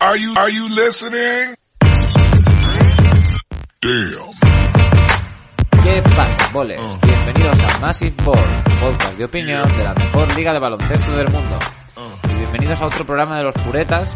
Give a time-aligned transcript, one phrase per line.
[0.00, 1.56] Are you, are you listening?
[3.80, 4.30] Damn.
[5.82, 6.80] ¿Qué pasa, bolers?
[6.80, 6.98] Oh.
[7.02, 8.38] Bienvenidos a Massive Ball,
[8.80, 11.58] podcast de opinión de la mejor liga de baloncesto del mundo.
[11.96, 12.12] Oh.
[12.30, 14.14] Y bienvenidos a otro programa de los puretas,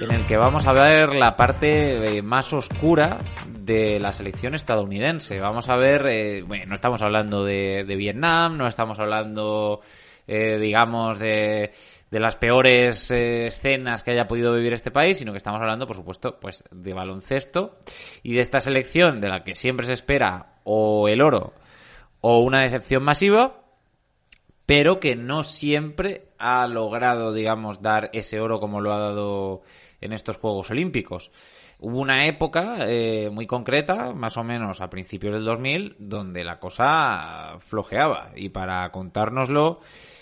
[0.00, 5.38] en el que vamos a ver la parte eh, más oscura de la selección estadounidense.
[5.38, 9.82] Vamos a ver, eh, bueno, no estamos hablando de, de Vietnam, no estamos hablando,
[10.26, 11.72] eh, digamos, de,
[12.12, 15.86] de las peores eh, escenas que haya podido vivir este país, sino que estamos hablando,
[15.86, 17.78] por supuesto, pues de baloncesto
[18.22, 21.54] y de esta selección de la que siempre se espera o el oro
[22.20, 23.62] o una decepción masiva,
[24.66, 29.62] pero que no siempre ha logrado, digamos, dar ese oro como lo ha dado
[30.02, 31.32] en estos Juegos Olímpicos.
[31.78, 36.60] Hubo una época eh, muy concreta, más o menos a principios del 2000, donde la
[36.60, 38.32] cosa flojeaba.
[38.36, 39.80] Y para contárnoslo,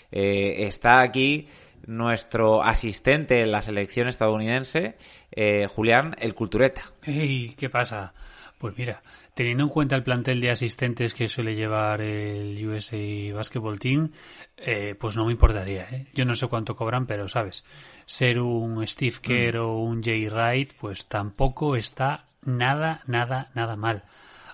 [0.09, 1.47] eh, está aquí
[1.87, 4.97] nuestro asistente en la selección estadounidense,
[5.31, 6.83] eh, Julián El Cultureta.
[7.01, 8.13] Hey, ¿qué pasa?
[8.57, 9.01] Pues mira,
[9.33, 14.11] teniendo en cuenta el plantel de asistentes que suele llevar el USA Basketball Team,
[14.57, 15.87] eh, pues no me importaría.
[15.89, 16.07] ¿eh?
[16.13, 17.65] Yo no sé cuánto cobran, pero sabes,
[18.05, 24.03] ser un Steve Kerr o un Jay Wright, pues tampoco está nada, nada, nada mal.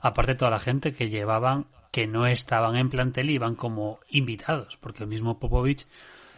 [0.01, 5.03] Aparte toda la gente que llevaban, que no estaban en plantel, iban como invitados, porque
[5.03, 5.85] el mismo Popovich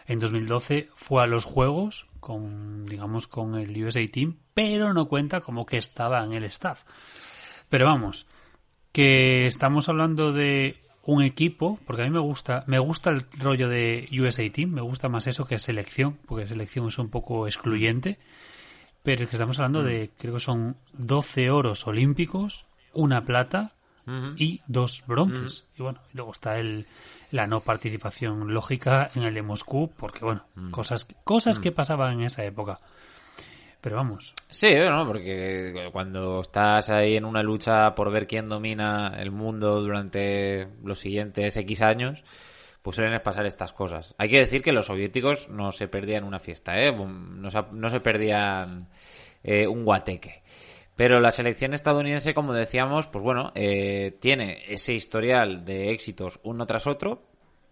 [0.09, 5.39] en 2012 fue a los Juegos con, digamos, con el USA Team, pero no cuenta
[5.39, 6.83] como que estaba en el staff.
[7.69, 8.25] Pero vamos,
[8.91, 13.69] que estamos hablando de un equipo, porque a mí me gusta, me gusta el rollo
[13.69, 18.17] de USA Team, me gusta más eso que selección, porque selección es un poco excluyente,
[19.03, 23.75] pero es que estamos hablando de, creo que son 12 oros olímpicos, una plata
[24.37, 25.67] y dos bronces.
[25.77, 26.87] Y bueno, y luego está el,
[27.31, 32.21] la no participación lógica en el de Moscú, porque bueno, cosas, cosas que pasaban en
[32.23, 32.79] esa época.
[33.81, 39.15] Pero vamos, Sí, bueno, porque cuando estás ahí en una lucha por ver quién domina
[39.17, 42.21] el mundo durante los siguientes X años,
[42.81, 44.15] pues suelen pasar estas cosas.
[44.17, 46.91] Hay que decir que los soviéticos no se perdían una fiesta, ¿eh?
[46.91, 48.89] No se, no se perdían
[49.43, 50.43] eh, un guateque.
[50.99, 56.65] Pero la selección estadounidense, como decíamos, pues bueno, eh, tiene ese historial de éxitos uno
[56.65, 57.23] tras otro.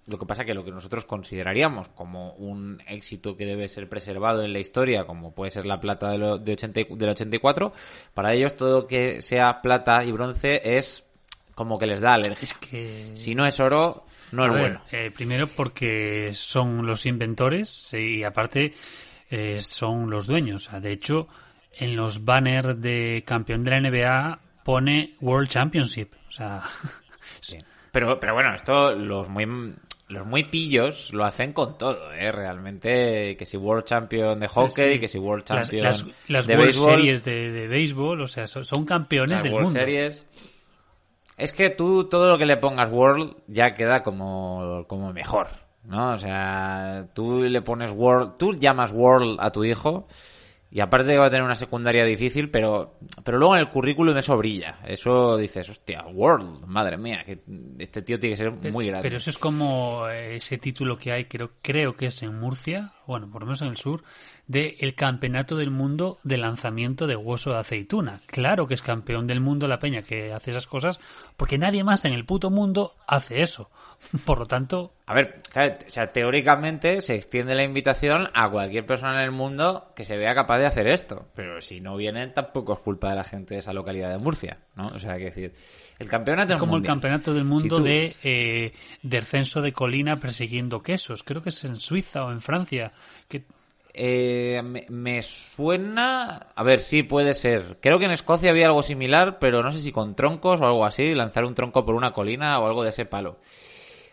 [0.06, 4.44] Lo que pasa que lo que nosotros consideraríamos como un éxito que debe ser preservado
[4.44, 7.74] en la historia, como puede ser la plata de, lo- de 80 y- del 84,
[8.14, 11.04] para ellos todo que sea plata y bronce es
[11.54, 12.40] como que les da alergia.
[12.46, 13.12] es que...
[13.16, 14.82] Si no es oro, no es ver, bueno.
[14.94, 18.74] eh, primero porque son los inventores y aparte
[19.30, 20.68] eh, son los dueños.
[20.68, 21.28] O sea, de hecho,
[21.78, 26.14] en los banners de campeón de la NBA pone World Championship.
[26.28, 26.64] O sea,
[27.40, 27.58] Sí.
[27.92, 29.46] Pero, pero bueno, esto los muy
[30.10, 32.32] los muy pillos lo hacen con todo, ¿eh?
[32.32, 35.00] Realmente, que si World Champion de hockey, sí.
[35.00, 38.28] que si World las, Champion las, las de World béisbol, Series de, de béisbol, o
[38.28, 39.80] sea, son, son campeones las del World mundo.
[39.80, 40.26] Series.
[41.36, 45.50] Es que tú todo lo que le pongas World ya queda como, como mejor,
[45.84, 46.14] ¿no?
[46.14, 50.08] O sea, tú le pones World, tú llamas World a tu hijo
[50.70, 54.18] y aparte que va a tener una secundaria difícil, pero, pero luego en el currículum
[54.18, 54.80] eso brilla.
[54.86, 57.40] Eso dices, hostia, World, madre mía, que
[57.80, 59.04] este tío tiene que ser muy grande.
[59.04, 62.94] Pero eso es como eh, ese título que hay, creo, creo que es en Murcia,
[63.06, 64.04] bueno, por lo menos en el sur,
[64.48, 68.22] de el campeonato del mundo de lanzamiento de hueso de aceituna.
[68.28, 71.00] Claro que es campeón del mundo la peña que hace esas cosas,
[71.36, 73.70] porque nadie más en el puto mundo hace eso.
[74.26, 78.86] Por lo tanto, A ver, claro, o sea, teóricamente se extiende la invitación a cualquier
[78.86, 81.28] persona en el mundo que se vea capaz de hacer esto.
[81.36, 84.60] Pero si no vienen, tampoco es culpa de la gente de esa localidad de Murcia,
[84.76, 84.88] ¿no?
[84.88, 85.54] O sea, hay que decir,
[86.00, 90.18] el campeonato es como el campeonato del mundo Si tú- de eh, descenso de colina
[90.18, 91.24] persiguiendo quesos.
[91.24, 92.94] Creo que es en Suiza o en Francia.
[93.28, 93.44] Que
[93.94, 96.48] Eh, me, me suena...
[96.56, 97.78] A ver, sí, puede ser.
[97.82, 100.86] Creo que en Escocia había algo similar, pero no sé si con troncos o algo
[100.86, 103.40] así, lanzar un tronco por una colina o algo de ese palo.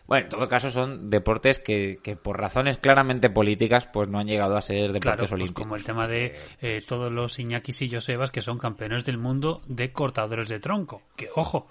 [0.07, 4.27] Bueno, en todo caso son deportes que, que por razones claramente políticas pues no han
[4.27, 5.63] llegado a ser deportes Claro, pues olímpicos.
[5.63, 9.61] como el tema de eh, todos los Iñakis y Josebas que son campeones del mundo
[9.65, 11.01] de cortadores de tronco.
[11.15, 11.67] Que, ojo,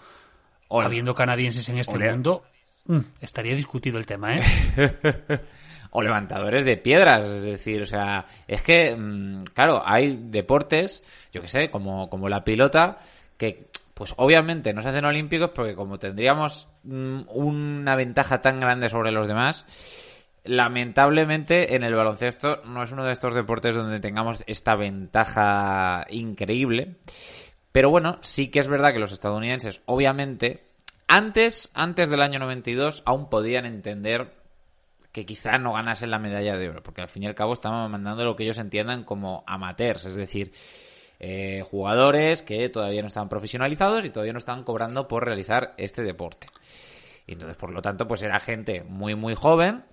[0.66, 0.86] Hola.
[0.86, 2.42] habiendo canadienses en este mundo,
[2.86, 4.42] mm, estaría discutido el tema, ¿eh?
[5.90, 11.02] o levantadores de piedras, es decir, o sea, es que, mm, claro, hay deportes,
[11.32, 12.98] yo que sé, como, como la pilota,
[13.36, 18.88] que pues obviamente no se hacen olímpicos porque como tendríamos mm, una ventaja tan grande
[18.88, 19.66] sobre los demás,
[20.44, 26.96] lamentablemente en el baloncesto no es uno de estos deportes donde tengamos esta ventaja increíble.
[27.72, 30.64] Pero bueno, sí que es verdad que los estadounidenses, obviamente,
[31.08, 34.32] antes, antes del año 92, aún podían entender
[35.14, 37.88] que quizá no ganasen la medalla de oro, porque al fin y al cabo estamos
[37.88, 40.52] mandando lo que ellos entiendan como amateurs, es decir,
[41.20, 46.02] eh, jugadores que todavía no están profesionalizados y todavía no están cobrando por realizar este
[46.02, 46.48] deporte.
[47.28, 49.84] Y entonces, por lo tanto, pues era gente muy, muy joven,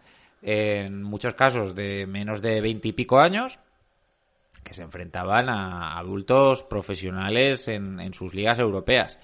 [0.42, 3.60] en muchos casos de menos de veinte y pico años,
[4.63, 9.19] que se enfrentaban a adultos profesionales en sus ligas europeas.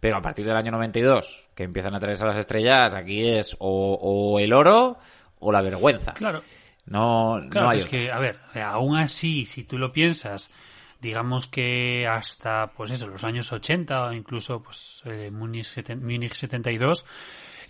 [0.00, 3.56] Pero a partir del año 92, que empiezan a traerse a las estrellas, aquí es
[3.58, 4.98] o, o el oro
[5.38, 6.12] o la vergüenza.
[6.14, 6.42] Claro.
[6.86, 10.52] No, no hay es que, a ver, eh, aún así, si tú lo piensas,
[11.00, 17.04] digamos que hasta, pues eso, los años 80 o incluso, pues, eh, Múnich 72,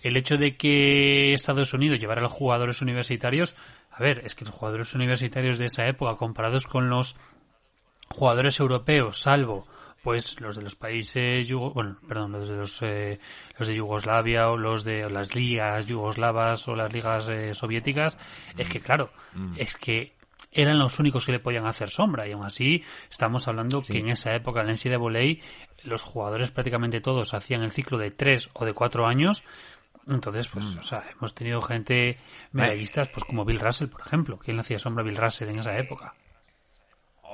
[0.03, 3.55] el hecho de que Estados Unidos llevara a los jugadores universitarios,
[3.91, 7.15] a ver, es que los jugadores universitarios de esa época, comparados con los
[8.09, 9.67] jugadores europeos, salvo
[10.07, 13.19] pues los de los países yugo- bueno perdón los de los, eh,
[13.59, 18.17] los de Yugoslavia o los de o las ligas yugoslavas o las ligas eh, soviéticas
[18.57, 19.09] es que claro
[19.57, 20.13] es que
[20.53, 24.07] eran los únicos que le podían hacer sombra y aún así estamos hablando que en
[24.07, 25.43] esa época en la NCAA
[25.83, 29.43] los jugadores prácticamente todos hacían el ciclo de tres o de cuatro años.
[30.07, 32.17] Entonces pues o sea hemos tenido gente
[32.53, 35.59] medallistas pues como Bill Russell por ejemplo ¿quién le hacía sombra a Bill Russell en
[35.59, 36.13] esa época?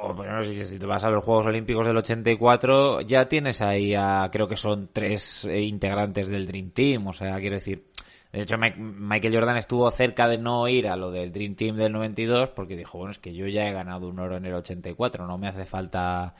[0.05, 4.29] O, bueno, si, te vas a los Juegos Olímpicos del 84, ya tienes ahí a,
[4.31, 7.85] creo que son tres eh, integrantes del Dream Team, o sea, quiero decir,
[8.31, 11.91] de hecho Michael Jordan estuvo cerca de no ir a lo del Dream Team del
[11.93, 15.25] 92 porque dijo, bueno, es que yo ya he ganado un oro en el 84,
[15.25, 16.35] no me hace falta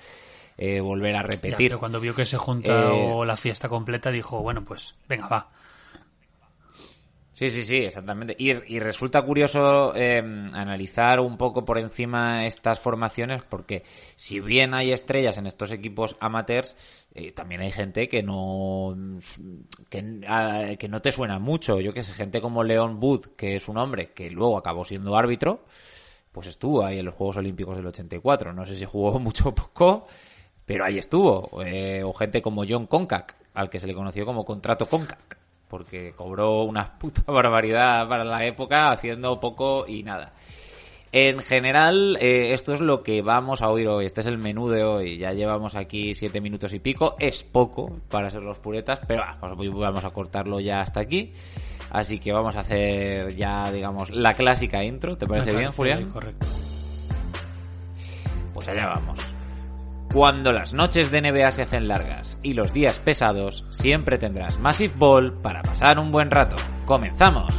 [0.57, 1.69] eh, volver a Ya, repetir.
[1.69, 5.50] pero cuando vio que se juntó Eh, la fiesta completa dijo, bueno, pues venga, va.
[7.44, 8.38] Sí, sí, sí, exactamente.
[8.40, 13.84] Y, resulta curioso eh, analizar un poco por encima estas formaciones porque
[14.16, 16.78] si bien hay estrellas en estos equipos amateurs,
[17.13, 18.95] eh, también hay gente que no
[19.90, 21.81] que, que no te suena mucho.
[21.81, 25.18] Yo que sé, gente como Leon Wood, que es un hombre que luego acabó siendo
[25.18, 25.66] árbitro,
[26.31, 28.54] pues estuvo ahí en los Juegos Olímpicos del 84.
[28.54, 30.07] No sé si jugó mucho o poco,
[30.66, 31.62] pero ahí estuvo.
[31.62, 35.43] Eh, o gente como John Concac, al que se le conoció como contrato Concac,
[35.74, 40.30] porque cobró una puta barbaridad para la época haciendo poco y nada.
[41.12, 44.06] En general, eh, esto es lo que vamos a oír hoy.
[44.06, 45.18] Este es el menú de hoy.
[45.18, 47.16] Ya llevamos aquí siete minutos y pico.
[47.18, 51.31] Es poco para ser los puretas, pero ah, pues vamos a cortarlo ya hasta aquí.
[51.90, 55.18] Así que vamos a hacer ya, digamos, la clásica intro.
[55.18, 56.12] ¿Te parece Me bien, Julián?
[56.12, 56.46] Correcto.
[58.54, 59.33] Pues allá vamos.
[60.13, 64.94] Cuando las noches de NBA se hacen largas y los días pesados, siempre tendrás Massive
[64.95, 66.56] Ball para pasar un buen rato.
[66.86, 67.51] ¡Comenzamos!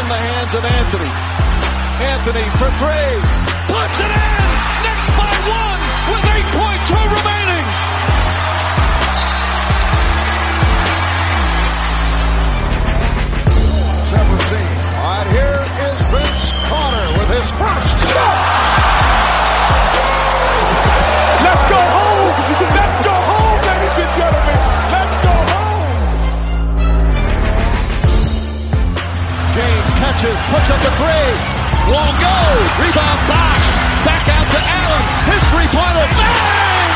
[0.00, 1.12] in the hands of Anthony.
[2.12, 3.16] Anthony for three.
[3.72, 4.48] Puts it in.
[4.84, 5.80] Knicks by one
[6.10, 7.66] with 8.2 remaining.
[14.12, 14.72] Seventeen.
[15.00, 15.79] All right, here
[17.40, 18.36] his first shot.
[21.40, 22.36] Let's go home.
[22.76, 24.60] Let's go home, ladies and gentlemen.
[24.92, 26.04] Let's go home.
[29.56, 31.32] James catches, puts up a three.
[31.88, 32.36] Won't go.
[32.76, 33.68] Rebound Bosch.
[34.04, 35.04] Back out to Allen.
[35.32, 36.06] His three-pointer.
[36.20, 36.92] Bang!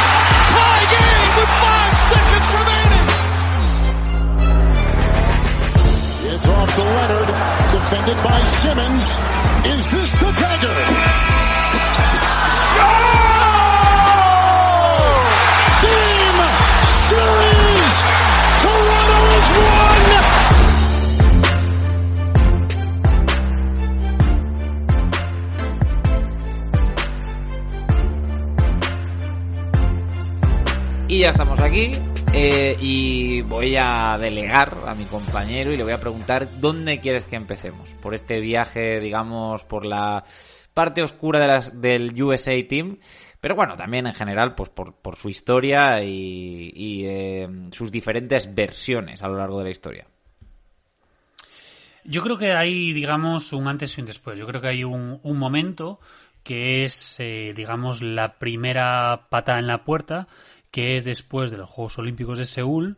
[0.53, 3.07] Tie game with five seconds remaining.
[6.31, 7.64] It's off to Leonard.
[7.95, 9.07] Defended by Simmons.
[9.67, 10.79] Is this the dagger?
[15.85, 16.41] Game
[17.07, 17.95] series.
[18.63, 20.11] Toronto is one.
[31.07, 31.93] Y ya estamos aquí.
[32.37, 37.27] Eh, y voy a delegar a mi compañero y le voy a preguntar dónde quieres
[37.27, 37.89] que empecemos.
[38.03, 40.25] Por este viaje, digamos, por la
[40.75, 42.99] parte oscura de las, del USA Team.
[43.41, 49.23] Pero bueno, también en general, pues por, su historia y, y, eh, sus diferentes versiones
[49.23, 50.07] a lo largo de la historia.
[52.05, 54.39] Yo creo que hay, digamos, un antes y un después.
[54.39, 56.01] Yo creo que hay un, un momento
[56.45, 60.29] que es, eh, digamos, la primera pata en la puerta,
[60.75, 62.97] que es después de los Juegos Olímpicos de Seúl,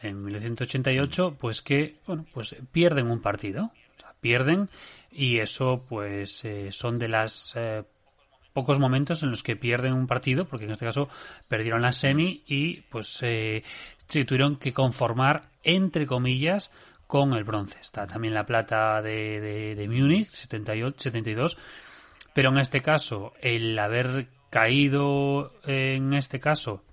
[0.00, 3.64] en 1988, pues que, bueno, pues pierden un partido.
[3.64, 4.70] O sea, pierden
[5.12, 7.84] y eso, pues, eh, son de las eh,
[8.54, 11.10] pocos momentos en los que pierden un partido, porque en este caso
[11.48, 13.62] perdieron la semi y, pues, eh,
[14.06, 16.72] se tuvieron que conformar, entre comillas,
[17.06, 17.78] con el bronce.
[17.82, 21.58] Está también la plata de, de, de Múnich, 78, 72.
[22.32, 26.84] Pero en este caso, el haber caído, en este caso,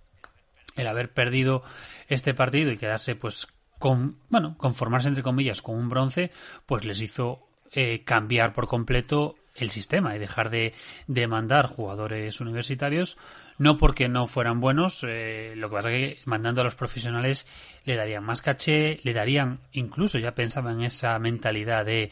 [0.75, 1.63] el haber perdido
[2.07, 3.47] este partido y quedarse pues
[3.79, 6.31] con, bueno, conformarse entre comillas con un bronce,
[6.65, 10.73] pues les hizo eh, cambiar por completo el sistema y dejar de,
[11.07, 13.17] de mandar jugadores universitarios
[13.57, 17.47] no porque no fueran buenos, eh, lo que pasa que mandando a los profesionales
[17.85, 22.11] le darían más caché, le darían, incluso ya pensaba en esa mentalidad de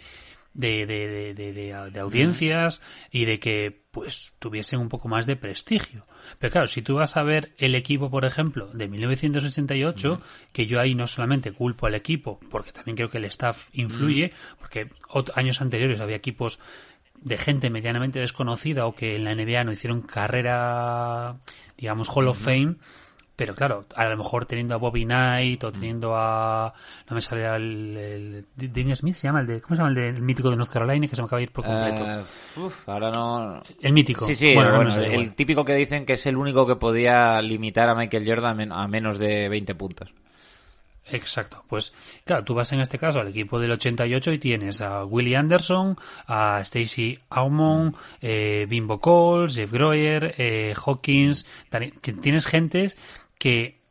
[0.54, 2.82] de, de, de, de, audiencias
[3.12, 6.06] y de que pues tuviesen un poco más de prestigio.
[6.40, 10.80] Pero claro, si tú vas a ver el equipo, por ejemplo, de 1988, que yo
[10.80, 14.90] ahí no solamente culpo al equipo, porque también creo que el staff influye, porque
[15.36, 16.60] años anteriores había equipos
[17.22, 21.38] de gente medianamente desconocida o que en la NBA no hicieron carrera,
[21.78, 22.76] digamos, Hall of Fame,
[23.44, 26.74] pero claro, a lo mejor teniendo a Bobby Knight o teniendo a.
[27.10, 28.46] No me sale el.
[28.58, 29.60] el Smith se llama el de.
[29.60, 31.44] ¿Cómo se llama el, de, el mítico de North Carolina que se me acaba de
[31.44, 32.26] ir por completo?
[32.56, 33.62] Uh, uf, ahora no.
[33.82, 34.26] El mítico.
[34.28, 37.90] Sí, sí, bueno, bueno, el, típico que dicen que es el único que podía limitar
[37.90, 40.14] a Michael Jordan a menos de 20 puntos.
[41.06, 45.04] Exacto, pues claro, tú vas en este caso al equipo del 88 y tienes a
[45.04, 45.98] Willie Anderson,
[46.28, 51.46] a Stacy Aumon, eh, Bimbo Coles, Jeff Groyer, eh, Hawkins,
[52.22, 52.98] tienes gentes
[53.44, 53.84] que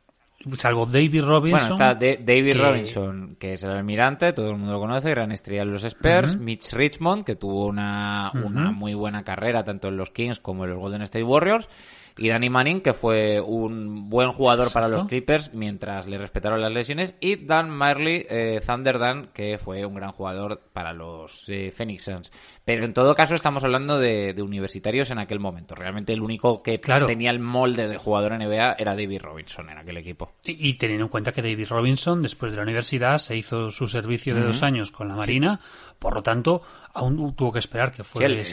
[0.57, 1.77] salvo David Robinson.
[1.77, 5.63] Bueno, está David Robinson, que es el almirante, todo el mundo lo conoce, gran estrella
[5.63, 6.37] de los Spurs.
[6.37, 10.71] Mitch Richmond, que tuvo una, una muy buena carrera tanto en los Kings como en
[10.71, 11.69] los Golden State Warriors
[12.17, 16.71] y Danny Manning, que fue un buen jugador para los Clippers mientras le respetaron las
[16.71, 21.71] lesiones, y Dan Marley, eh, Thunder Dan, que fue un gran jugador para los eh,
[21.75, 22.31] Phoenix Suns.
[22.65, 25.75] Pero en todo caso estamos hablando de, universitarios en aquel momento.
[25.75, 29.97] Realmente el único que tenía el molde de jugador NBA era David Robinson en aquel
[29.97, 30.33] equipo.
[30.43, 34.35] Y, teniendo en cuenta que David Robinson, después de la universidad, se hizo su servicio
[34.35, 35.59] de dos años con la Marina,
[35.99, 36.61] por lo tanto,
[36.93, 38.43] aún tuvo que esperar que fuera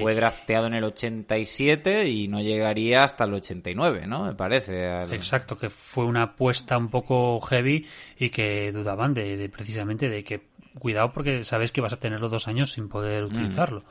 [0.00, 4.24] fue drafteado en el 87 y no llegaría hasta el 89, ¿no?
[4.24, 4.86] Me parece.
[5.14, 7.86] Exacto, que fue una apuesta un poco heavy
[8.18, 12.30] y que dudaban de, precisamente de que cuidado porque sabes que vas a tener los
[12.30, 13.84] dos años sin poder utilizarlo.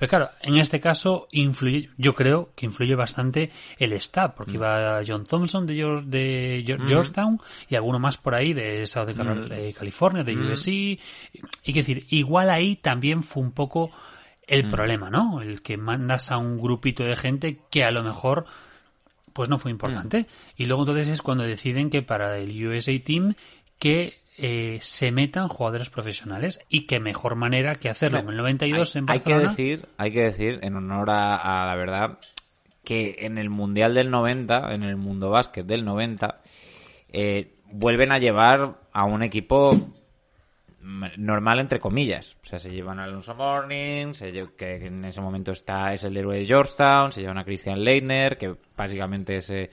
[0.00, 5.02] Pero claro, en este caso influye, yo creo que influye bastante el staff, porque iba
[5.06, 5.74] John Thompson de,
[6.06, 7.38] de Georgetown
[7.68, 10.68] y alguno más por ahí de South de California, de USC.
[10.68, 10.98] Y
[11.66, 13.90] que decir, igual ahí también fue un poco
[14.46, 15.42] el problema, ¿no?
[15.42, 18.46] El que mandas a un grupito de gente que a lo mejor
[19.34, 20.26] pues no fue importante.
[20.56, 23.34] Y luego entonces es cuando deciden que para el USA Team
[23.78, 28.96] que eh, se metan jugadores profesionales y qué mejor manera que hacerlo en el 92
[28.96, 29.50] en Barcelona.
[29.50, 32.18] Hay que decir, hay que decir en honor a, la verdad
[32.82, 36.40] que en el Mundial del 90, en el Mundo Básquet del 90,
[37.10, 39.70] eh, vuelven a llevar a un equipo
[40.80, 42.36] normal entre comillas.
[42.42, 44.12] O sea, se llevan a Alonso Morning,
[44.56, 48.38] que en ese momento está es el héroe de Georgetown, se llevan a Christian Leitner,
[48.38, 49.70] que básicamente es eh,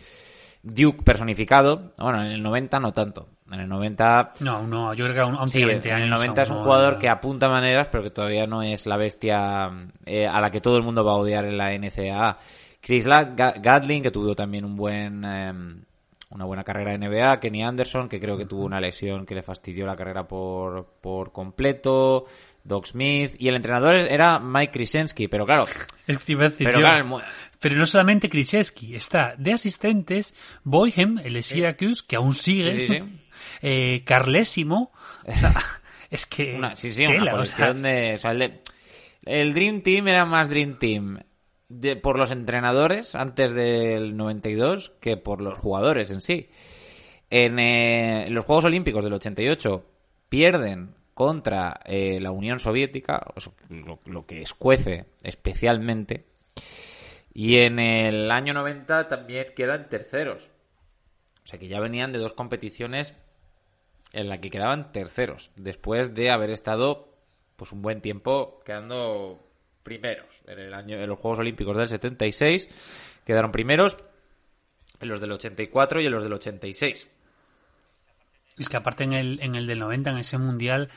[0.73, 1.93] Duke personificado.
[1.97, 3.27] Bueno, en el 90 no tanto.
[3.51, 4.33] En el 90...
[4.41, 7.47] No, no, yo creo que aún, sí, En el 90 es un jugador que apunta
[7.47, 9.71] maneras, pero que todavía no es la bestia
[10.05, 12.37] eh, a la que todo el mundo va a odiar en la NCAA.
[12.81, 15.23] Chris Gatling, que tuvo también un buen...
[15.23, 15.81] Em,
[16.29, 19.43] una buena carrera de NBA, Kenny Anderson, que creo que tuvo una lesión que le
[19.43, 22.25] fastidió la carrera por, por completo,
[22.65, 25.65] Doc Smith, y el entrenador era Mike Krzyzewski, pero claro...
[26.57, 27.21] pero,
[27.63, 33.03] no solamente Krzyzewski, está de asistentes Boyhem, el de Syracuse, que aún sigue,
[33.61, 34.91] eh, Carlésimo.
[36.09, 36.55] es que.
[36.55, 38.59] Una, sí, sí, una colección de,
[39.25, 41.19] el, Dream Team era más Dream Team
[41.69, 46.49] de, por los entrenadores antes del 92 que por los jugadores en sí.
[47.29, 49.85] En, eh, los Juegos Olímpicos del 88
[50.29, 53.25] pierden contra eh, la Unión Soviética,
[53.69, 56.25] lo, lo, que escuece especialmente.
[57.39, 60.41] Y en el año 90 también quedan terceros.
[61.43, 63.13] O sea que ya venían de dos competiciones
[64.11, 67.13] en la que quedaban terceros, después de haber estado
[67.55, 69.39] pues un buen tiempo quedando
[69.83, 70.25] primeros.
[70.47, 72.69] En el año en los Juegos Olímpicos del 76
[73.23, 73.99] quedaron primeros
[74.99, 77.07] en los del 84 y en los del 86.
[78.57, 80.89] Es que aparte en el, en el del 90, en ese mundial,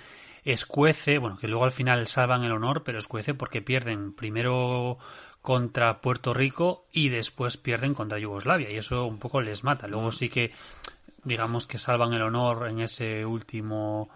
[0.44, 4.98] escuece, bueno, que luego al final salvan el honor, pero escuece porque pierden primero
[5.42, 9.86] contra Puerto Rico y después pierden contra Yugoslavia y eso un poco les mata.
[9.86, 10.52] Luego sí que
[11.24, 14.10] digamos que salvan el honor en ese último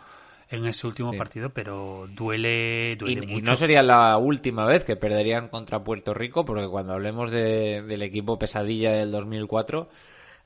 [0.50, 5.48] en ese último partido, pero duele, duele y, no sería la última vez que perderían
[5.48, 9.88] contra Puerto Rico, porque cuando hablemos de, del equipo pesadilla del 2004,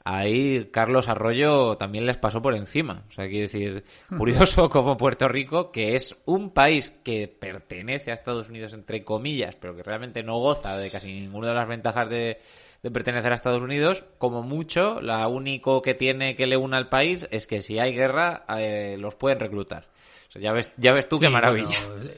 [0.05, 3.05] ahí Carlos Arroyo también les pasó por encima.
[3.09, 3.85] O sea, quiero decir,
[4.17, 9.57] curioso como Puerto Rico, que es un país que pertenece a Estados Unidos, entre comillas,
[9.57, 12.41] pero que realmente no goza de casi ninguna de las ventajas de,
[12.83, 16.89] de pertenecer a Estados Unidos, como mucho, la único que tiene que le una al
[16.89, 19.89] país es que si hay guerra, eh, los pueden reclutar.
[20.29, 21.77] O sea, ya ves, ya ves tú qué maravilla.
[21.87, 22.11] bueno,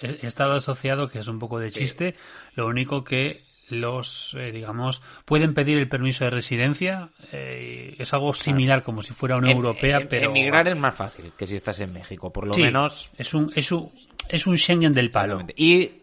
[0.00, 2.16] he he estado asociado, que es un poco de chiste,
[2.54, 8.34] lo único que los, eh, digamos, pueden pedir el permiso de residencia, eh, es algo
[8.34, 10.30] similar como si fuera una europea, pero...
[10.30, 13.10] Emigrar es más fácil que si estás en México, por lo Sí, menos.
[13.16, 13.90] Es un, es un,
[14.28, 15.40] es un Schengen del palo.
[15.56, 16.02] Y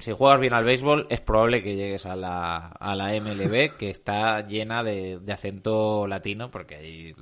[0.00, 3.90] si juegas bien al béisbol, es probable que llegues a la, a la MLB, que
[3.90, 7.14] está llena de, de acento latino, porque ahí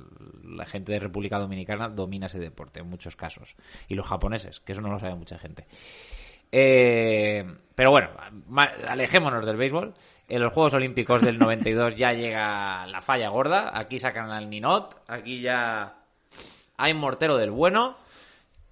[0.43, 3.55] la gente de República Dominicana domina ese deporte en muchos casos.
[3.87, 5.67] Y los japoneses, que eso no lo sabe mucha gente.
[6.51, 8.09] Eh, pero bueno,
[8.87, 9.93] alejémonos del béisbol.
[10.27, 13.77] En los Juegos Olímpicos del 92 ya llega la falla gorda.
[13.77, 15.03] Aquí sacan al Ninot.
[15.07, 15.95] Aquí ya
[16.77, 17.97] hay mortero del bueno.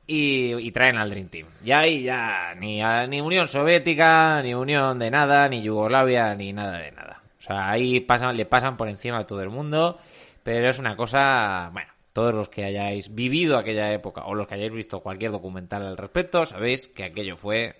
[0.06, 1.48] Y, traen al Dream Team.
[1.63, 6.80] Y ahí ya ni, ni Unión Soviética, ni Unión de nada, ni Yugoslavia, ni nada
[6.80, 7.22] de nada.
[7.39, 10.00] O sea, ahí pasan, le pasan por encima a todo el mundo.
[10.44, 14.55] Pero es una cosa, bueno, todos los que hayáis vivido aquella época o los que
[14.55, 17.75] hayáis visto cualquier documental al respecto, sabéis que aquello fue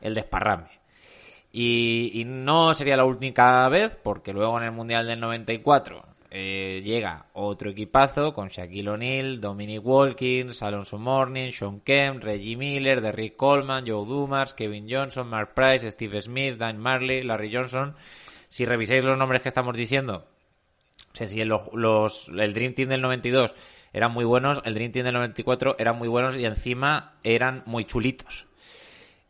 [0.00, 0.68] el desparrame.
[1.52, 6.82] Y, y no sería la única vez, porque luego en el Mundial del 94 eh,
[6.84, 13.36] llega otro equipazo con Shaquille O'Neal, Dominic Wilkins, Alonso Mourning, Sean Kemp, Reggie Miller, Derrick
[13.36, 17.94] Coleman, Joe Dumas, Kevin Johnson, Mark Price, Steve Smith, Dan Marley, Larry Johnson.
[18.48, 20.26] Si revisáis los nombres que estamos diciendo,
[21.18, 23.54] sea, si los- el Dream Team del 92
[23.92, 27.84] eran muy buenos, el Dream Team del 94 eran muy buenos y encima eran muy
[27.84, 28.46] chulitos.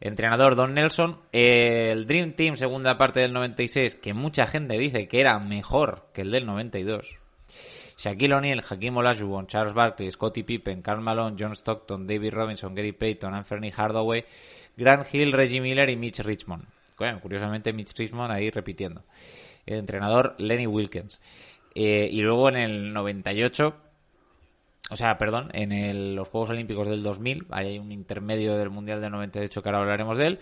[0.00, 5.20] Entrenador Don Nelson, el Dream Team segunda parte del 96, que mucha gente dice que
[5.20, 7.16] era mejor que el del 92.
[7.96, 12.92] Shaquille O'Neal, Hakim Olajuwon, Charles Barkley, Scottie Pippen, Karl Malone, John Stockton, David Robinson, Gary
[12.92, 14.24] Payton, Anthony Hardaway,
[14.76, 16.64] Grant Hill, Reggie Miller y Mitch Richmond.
[17.20, 19.02] Curiosamente Mitch Richmond ahí repitiendo.
[19.66, 21.20] El entrenador Lenny Wilkins.
[21.80, 23.76] Eh, y luego en el 98
[24.90, 28.70] o sea, perdón, en el- los Juegos Olímpicos del 2000, ahí hay un intermedio del
[28.70, 30.38] Mundial del 98 que ahora hablaremos de él.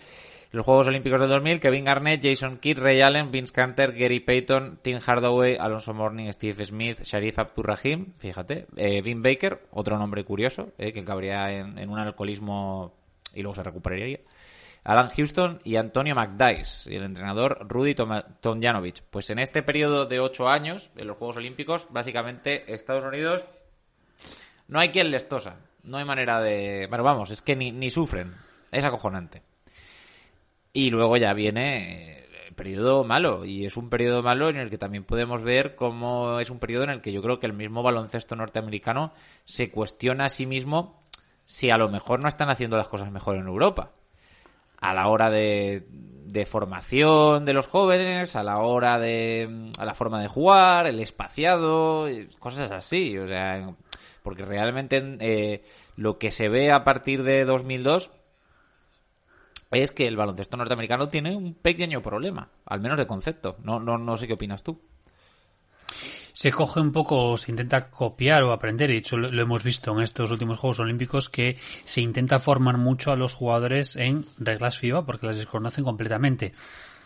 [0.53, 4.79] Los Juegos Olímpicos del 2000, Kevin Garnett, Jason Kidd, Ray Allen, Vince Carter, Gary Payton,
[4.83, 10.73] Tim Hardaway, Alonso Mourning, Steve Smith, Sharif Abdurrahim, fíjate, eh, Vin Baker, otro nombre curioso,
[10.79, 12.95] eh, que cabría en un alcoholismo
[13.35, 14.21] y luego se recuperaría.
[14.87, 19.03] Alan Houston y Antonio McDice, y el entrenador Rudy Tomjanovich.
[19.11, 23.43] Pues en este periodo de ocho años, en los Juegos Olímpicos, básicamente Estados Unidos
[24.69, 25.57] no hay quien les tosa.
[25.83, 26.87] No hay manera de...
[26.89, 28.35] Bueno, vamos, es que ni, ni sufren.
[28.71, 29.43] Es acojonante.
[30.73, 33.45] Y luego ya viene eh, el periodo malo.
[33.45, 36.85] Y es un periodo malo en el que también podemos ver cómo es un periodo
[36.85, 39.13] en el que yo creo que el mismo baloncesto norteamericano
[39.45, 41.03] se cuestiona a sí mismo
[41.45, 43.93] si a lo mejor no están haciendo las cosas mejor en Europa.
[44.81, 45.87] A la hora de,
[46.27, 51.01] de formación de los jóvenes, a la hora de a la forma de jugar, el
[51.01, 52.07] espaciado,
[52.39, 53.17] cosas así.
[53.19, 53.75] O sea,
[54.23, 55.65] porque realmente eh,
[55.97, 58.11] lo que se ve a partir de 2002
[59.71, 63.57] es que el baloncesto norteamericano tiene un pequeño problema, al menos de concepto.
[63.63, 64.81] No, no, no sé qué opinas tú.
[66.37, 70.03] Se coge un poco, se intenta copiar o aprender, de hecho lo, hemos visto en
[70.03, 75.07] estos últimos Juegos Olímpicos, que se intenta formar mucho a los jugadores en reglas FIBA
[75.07, 76.53] porque las desconocen completamente.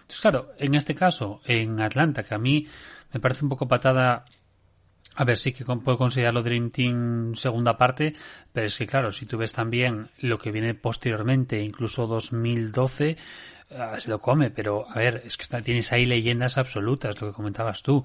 [0.00, 2.66] Entonces, claro, en este caso, en Atlanta, que a mí
[3.12, 4.24] me parece un poco patada,
[5.14, 8.16] a ver, sí que puedo considerarlo Dream Team segunda parte,
[8.52, 13.16] pero es que claro, si tú ves también lo que viene posteriormente, incluso 2012,
[13.78, 17.28] ah, se lo come, pero a ver, es que está- tienes ahí leyendas absolutas, lo
[17.28, 18.04] que comentabas tú.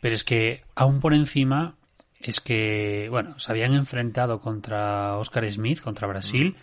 [0.00, 1.74] Pero es que aún por encima
[2.20, 6.56] es que, bueno, se habían enfrentado contra Oscar Smith, contra Brasil,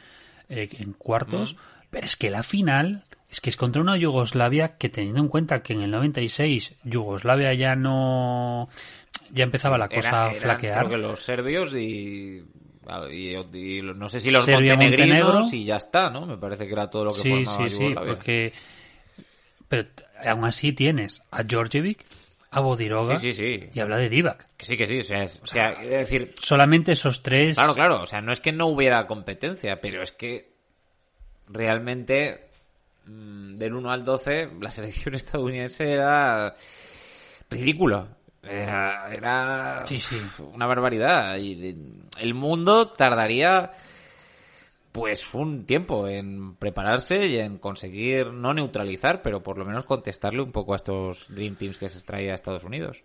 [0.49, 1.55] eh, en cuartos,
[1.89, 5.63] pero es que la final es que es contra una Yugoslavia que teniendo en cuenta
[5.63, 8.69] que en el 96 Yugoslavia ya no
[9.31, 10.77] ya empezaba la cosa Era- a flaquear.
[10.85, 12.43] creo que los serbios y,
[13.11, 15.57] y- y no sé si los Serbia, montenegrinos Montenegro.
[15.57, 16.25] y ya está, ¿no?
[16.27, 18.13] Me parece que era todo lo que Sí, formaba sí, sí, Yugoslavia.
[18.13, 18.53] porque
[19.67, 19.87] pero
[20.25, 22.05] aún así tienes a Djordjevic,
[22.55, 23.69] a Bodiroga Sí, sí, sí.
[23.73, 24.47] y habla de Divac.
[24.57, 24.99] Que sí, que sí.
[24.99, 28.01] O sea, es, o sea, es decir, Solamente esos tres claro, claro.
[28.01, 30.53] O sea, no es que no hubiera competencia, pero es que
[31.47, 32.49] realmente
[33.05, 36.55] mm, del 1 al 12 la selección estadounidense era
[37.49, 38.07] ridícula.
[38.43, 40.17] Era, era Sí, sí.
[40.53, 41.37] una barbaridad.
[41.37, 41.75] Y
[42.19, 43.71] el mundo tardaría
[44.95, 50.41] pues un tiempo en prepararse y en conseguir no neutralizar, pero por lo menos contestarle
[50.41, 53.03] un poco a estos Dream Teams que se extraía a Estados Unidos.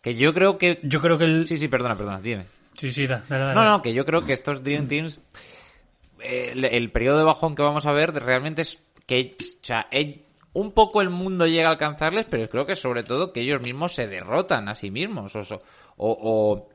[0.00, 0.78] Que yo creo que...
[0.84, 1.48] Yo creo que el...
[1.48, 2.46] Sí, sí, perdona, perdona, dime.
[2.74, 3.54] Sí, sí, da- dale.
[3.56, 5.18] No, no, que yo creo que estos Dream Teams,
[6.20, 9.88] eh, el, el periodo de bajón que vamos a ver realmente es que, o sea,
[9.90, 13.60] el- un poco el mundo llega a alcanzarles, pero creo que sobre todo que ellos
[13.62, 15.58] mismos se derrotan a sí mismos, o, o,
[15.96, 16.68] o,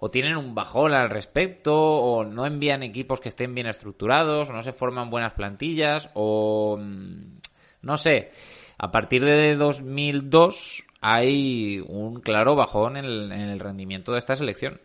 [0.00, 4.52] o tienen un bajón al respecto, o no envían equipos que estén bien estructurados, o
[4.52, 7.34] no se forman buenas plantillas, o mm,
[7.82, 8.30] no sé,
[8.78, 14.36] a partir de 2002 hay un claro bajón en el, en el rendimiento de esta
[14.36, 14.80] selección.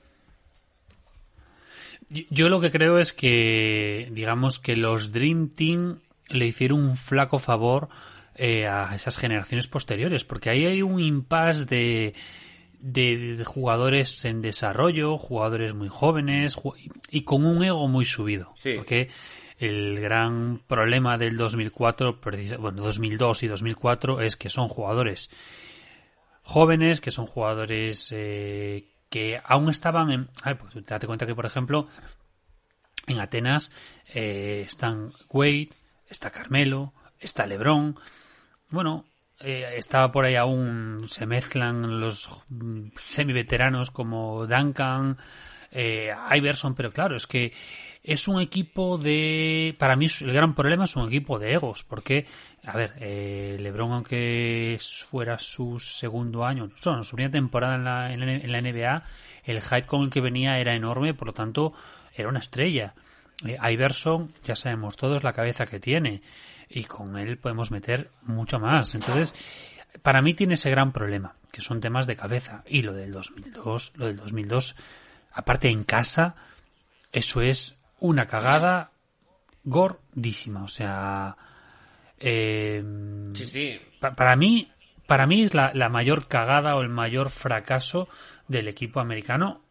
[2.09, 5.99] Yo- Yo lo que creo es que, digamos que los Dream Team
[6.29, 7.89] le hicieron un flaco favor
[8.35, 12.13] eh, a esas generaciones posteriores, porque ahí hay un impasse de,
[12.85, 16.75] de, de jugadores en desarrollo, jugadores muy jóvenes ju-
[17.09, 18.53] y con un ego muy subido.
[18.57, 18.73] Sí.
[18.75, 19.09] Porque
[19.57, 25.29] el gran problema del 2004, precisa- bueno, 2002 y 2004 es que son jugadores
[26.41, 30.29] jóvenes, que son jugadores eh, que aún estaban en...
[30.41, 31.87] A ver, pues, date cuenta que, por ejemplo,
[33.07, 33.71] en Atenas
[34.13, 35.69] eh, están Wade,
[36.09, 37.97] está Carmelo, está Lebron.
[38.69, 39.05] Bueno,
[39.43, 42.29] eh, estaba por ahí aún, se mezclan los
[42.95, 45.17] semi-veteranos como Duncan,
[45.71, 47.53] eh, Iverson, pero claro, es que
[48.03, 49.75] es un equipo de...
[49.79, 52.25] Para mí el gran problema es un equipo de egos, porque,
[52.65, 54.77] a ver, eh, Lebron, aunque
[55.07, 59.03] fuera su segundo año, no, su primera temporada en la, en la- en la NBA,
[59.45, 61.73] el hype con el que venía era enorme, por lo tanto,
[62.15, 62.93] era una estrella.
[63.45, 66.21] Eh, Iverson, ya sabemos todos la cabeza que tiene,
[66.75, 68.95] y con él podemos meter mucho más.
[68.95, 69.33] Entonces,
[70.01, 72.63] para mí tiene ese gran problema, que son temas de cabeza.
[72.67, 74.75] Y lo del 2002, lo del 2002,
[75.33, 76.35] aparte en casa,
[77.11, 78.89] eso es una cagada
[79.63, 80.63] gordísima.
[80.63, 81.37] O sea,
[82.19, 82.83] eh,
[83.35, 83.79] Sí, sí.
[83.99, 84.71] pa- para mí,
[85.05, 88.09] para mí es la, la mayor cagada o el mayor fracaso
[88.47, 89.61] del equipo americano.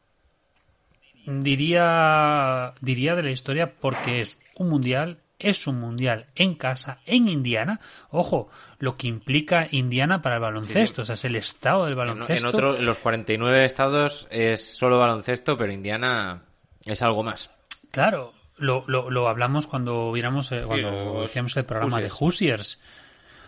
[1.26, 7.28] Diría, diría de la historia porque es un mundial, es un mundial en casa, en
[7.28, 7.80] Indiana.
[8.10, 11.98] Ojo, lo que implica Indiana para el baloncesto, o sea, es el estado del En,
[11.98, 12.48] baloncesto.
[12.48, 16.42] en otro, en los 49 estados es solo baloncesto, pero Indiana
[16.84, 17.50] es algo más.
[17.90, 22.80] Claro, lo, lo, lo hablamos cuando viéramos, eh, cuando el programa de Hoosiers.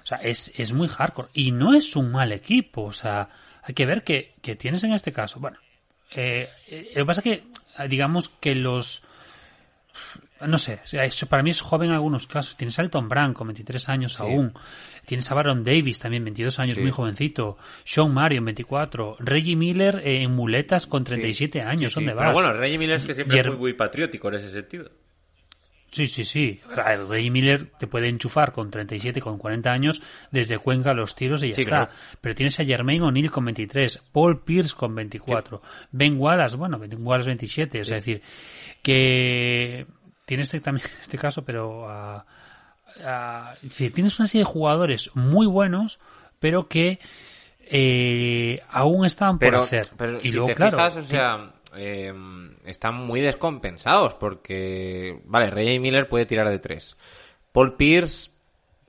[0.02, 1.28] O sea, es, es muy hardcore.
[1.32, 2.82] Y no es un mal equipo.
[2.82, 3.28] O sea,
[3.62, 5.40] hay que ver que, que tienes en este caso.
[5.40, 5.58] Bueno,
[6.10, 9.06] eh, eh, lo que pasa es que, digamos que los.
[10.46, 12.56] No sé, eso para mí es joven en algunos casos.
[12.56, 14.52] Tienes a Elton Brand con 23 años aún.
[15.06, 16.82] Tienes a Baron Davis también, 22 años, Sí.
[16.82, 17.58] muy jovencito.
[17.84, 19.16] Sean Marion, 24.
[19.20, 21.92] Reggie Miller eh, en muletas con 37 años.
[21.92, 22.06] Sí, sí.
[22.06, 22.34] ¿Dónde Pero vas?
[22.34, 24.90] bueno, Reggie Miller es que siempre es muy, muy patriótico en ese sentido.
[25.90, 26.60] Sí, sí, sí.
[27.08, 30.02] Reggie Miller te puede enchufar con 37, con 40 años,
[30.32, 31.70] desde Cuenca a los tiros y ya Sí, está.
[31.86, 31.90] claro.
[32.20, 36.96] Pero tienes a Jermaine O'Neal con 23, Paul Pierce con 24, Ben Wallace, bueno, Ben
[36.98, 37.78] Wallace 27.
[37.80, 38.22] Es decir,
[38.82, 39.86] que
[40.26, 42.24] tienes este, también este caso, pero a-
[43.04, 45.98] a- es decir, tienes una serie de jugadores muy buenos,
[46.38, 46.98] pero que
[47.66, 49.86] eh, aún estaban por Pero, hacer.
[49.96, 52.12] pero y si luego, te claro, fijas, o sea, eh,
[52.66, 56.96] están muy descompensados porque, vale, Reggie Miller puede tirar de tres.
[57.52, 58.30] Paul Pierce,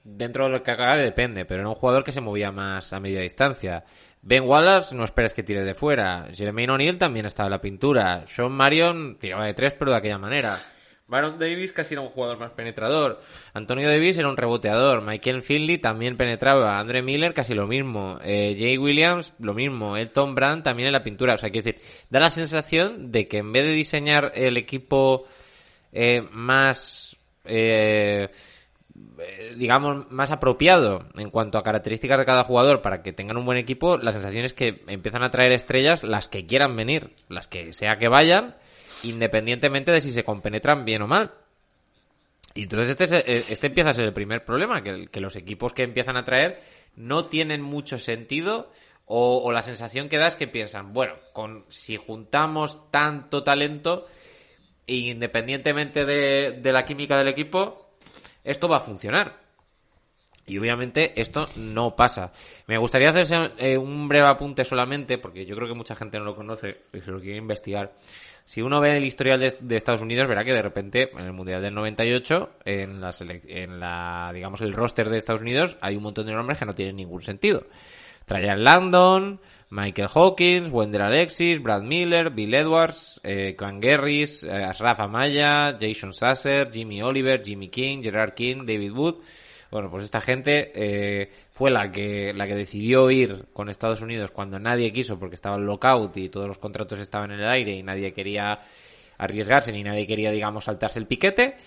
[0.03, 2.99] dentro de lo que haga, depende, pero era un jugador que se movía más a
[2.99, 3.85] media distancia.
[4.21, 6.27] Ben Wallace, no esperes que tire de fuera.
[6.33, 8.25] Jermaine O'Neal también estaba en la pintura.
[8.27, 10.57] Sean Marion tiraba de tres, pero de aquella manera.
[11.07, 13.21] Baron Davis casi era un jugador más penetrador.
[13.53, 15.01] Antonio Davis era un reboteador.
[15.01, 16.79] Michael Finley también penetraba.
[16.79, 18.17] Andre Miller casi lo mismo.
[18.23, 19.97] Eh, Jay Williams lo mismo.
[19.97, 21.35] Elton Brand también en la pintura.
[21.35, 25.27] O sea, quiero decir, da la sensación de que en vez de diseñar el equipo
[25.97, 27.15] eh, más,
[27.45, 28.29] eh,
[29.17, 33.45] eh, digamos, más apropiado en cuanto a características de cada jugador para que tengan un
[33.45, 37.47] buen equipo, la sensación es que empiezan a traer estrellas las que quieran venir, las
[37.47, 38.55] que sea que vayan,
[39.03, 41.33] independientemente de si se compenetran bien o mal.
[42.53, 45.73] Y entonces este, es- eh, este empieza a ser el primer problema, que, los equipos
[45.73, 46.61] que empiezan a traer
[46.95, 48.71] no tienen mucho sentido
[49.05, 54.07] o, la sensación que da es que piensan, bueno, con si juntamos tanto talento,
[54.87, 57.91] independientemente de, de la química del equipo,
[58.43, 59.44] esto va a funcionar.
[60.47, 62.31] Y obviamente esto no pasa.
[62.67, 66.25] Me gustaría hacer eh, un breve apunte solamente, porque yo creo que mucha gente no
[66.25, 67.93] lo conoce y se lo quiere investigar.
[68.45, 71.63] Si uno ve el historial de, Estados Unidos, verá que de repente en el Mundial
[71.63, 76.27] del 98, en la, en la, digamos, el roster de Estados Unidos, hay un montón
[76.27, 77.63] de nombres que no tienen ningún sentido.
[78.25, 84.99] Trajan Landon, Michael Hawkins, Wendell Alexis, Brad Miller, Bill Edwards, eh, Quan Gerris, eh, Ashraf
[84.99, 89.15] Amaya, Jason Sasser, Jimmy Oliver, Jimmy King, Gerard King, David Wood.
[89.71, 94.31] Bueno, pues esta gente eh, fue la que, la que decidió ir con Estados Unidos
[94.31, 97.73] cuando nadie quiso porque estaba el lockout y todos los contratos estaban en el aire
[97.73, 98.59] y nadie quería
[99.17, 101.57] arriesgarse ni nadie quería, digamos, saltarse el piquete.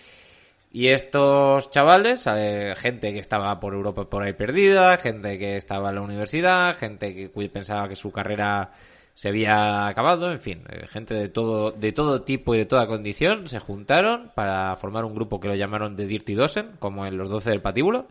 [0.70, 5.88] Y estos chavales, eh, gente que estaba por Europa por ahí perdida, gente que estaba
[5.88, 8.70] en la universidad, gente que pensaba que su carrera
[9.18, 12.86] se había acabado, en fin, eh, gente de todo, de todo tipo y de toda
[12.86, 17.18] condición se juntaron para formar un grupo que lo llamaron The Dirty Dozen, como en
[17.18, 18.06] los 12 del patíbulo,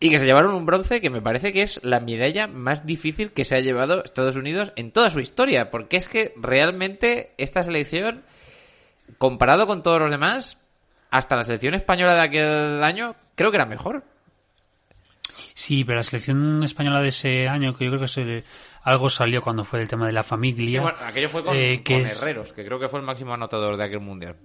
[0.00, 3.32] y que se llevaron un bronce que me parece que es la medalla más difícil
[3.32, 7.62] que se ha llevado Estados Unidos en toda su historia, porque es que realmente esta
[7.62, 8.22] selección,
[9.18, 10.56] comparado con todos los demás,
[11.10, 14.02] hasta la selección española de aquel año, creo que era mejor.
[15.52, 18.44] Sí, pero la selección española de ese año, que yo creo que se,
[18.86, 20.80] algo salió cuando fue el tema de la familia.
[20.80, 23.34] Bueno, aquello fue con, eh, que con es- Herreros, que creo que fue el máximo
[23.34, 24.36] anotador de aquel mundial.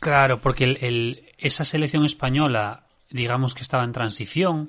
[0.00, 4.68] Claro, porque el, el- esa selección española, digamos que estaba en transición,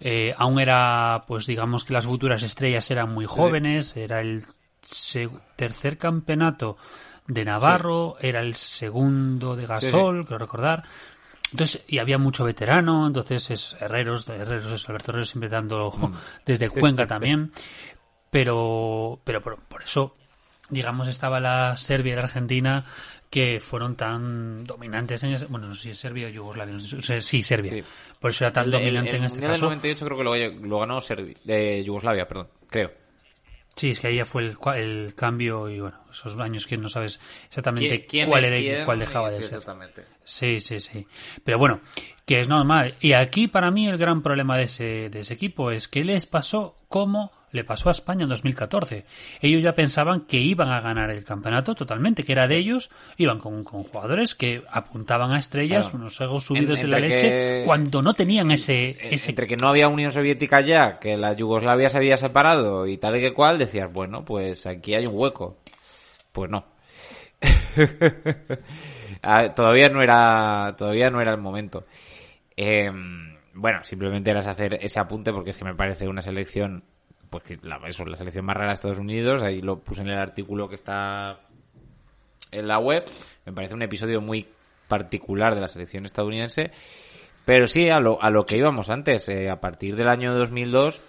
[0.00, 4.42] eh, aún era, pues digamos que las futuras estrellas eran muy jóvenes, era el
[5.56, 6.76] tercer campeonato
[7.26, 10.82] de Navarro, era el segundo de Gasol, creo recordar.
[11.52, 16.12] Entonces, y había mucho veterano, entonces es Herreros, Herreros es Alberto Herreros siempre dando Mm.
[16.44, 17.52] desde Cuenca también.
[18.34, 20.16] Pero, pero por, por eso,
[20.68, 22.84] digamos, estaba la Serbia y la Argentina
[23.30, 26.80] que fueron tan dominantes en ese, bueno, no sé si es Serbia o Yugoslavia, no
[26.80, 27.74] sé, sí, Serbia.
[27.74, 27.84] Sí.
[28.18, 29.66] Por eso era tan El- el- dominante el en este mundial del caso.
[29.66, 32.90] 98 creo que lo, lo ganó Serbi- de Yugoslavia, perdón, creo.
[33.76, 36.88] Sí, es que ahí ya fue el, el cambio y bueno, esos años que no
[36.88, 39.44] sabes exactamente ¿Quién- quién cuál era y cuál dejaba de ser.
[39.44, 40.04] Exactamente.
[40.24, 41.06] Sí, sí, sí.
[41.44, 41.80] Pero bueno,
[42.24, 42.94] que es normal.
[43.00, 46.26] Y aquí para mí el gran problema de ese, de ese equipo es que les
[46.26, 49.04] pasó como le pasó a España en 2014.
[49.40, 53.38] Ellos ya pensaban que iban a ganar el campeonato totalmente, que era de ellos, iban
[53.38, 55.98] con, con jugadores que apuntaban a estrellas, Claro.
[55.98, 58.96] unos egos subidos En- de la leche, que- cuando no tenían ese...
[59.00, 62.88] En- ese Entre que no había Unión Soviética ya, que la Yugoslavia se había separado
[62.88, 65.58] y tal y que cual, decías, bueno, pues aquí hay un hueco.
[66.32, 66.64] Pues no.
[69.22, 71.84] Ah, todavía no era todavía no era el momento.
[72.56, 72.90] Eh,
[73.54, 76.84] bueno, simplemente era hacer ese apunte porque es que me parece una selección,
[77.30, 80.08] pues que la, eso, la selección más rara de Estados Unidos, ahí lo puse en
[80.08, 81.40] el artículo que está
[82.50, 83.04] en la web,
[83.46, 84.48] me parece un episodio muy
[84.88, 86.72] particular de la selección estadounidense,
[87.44, 91.02] pero sí, a lo, a lo que íbamos antes, eh, a partir del año 2002,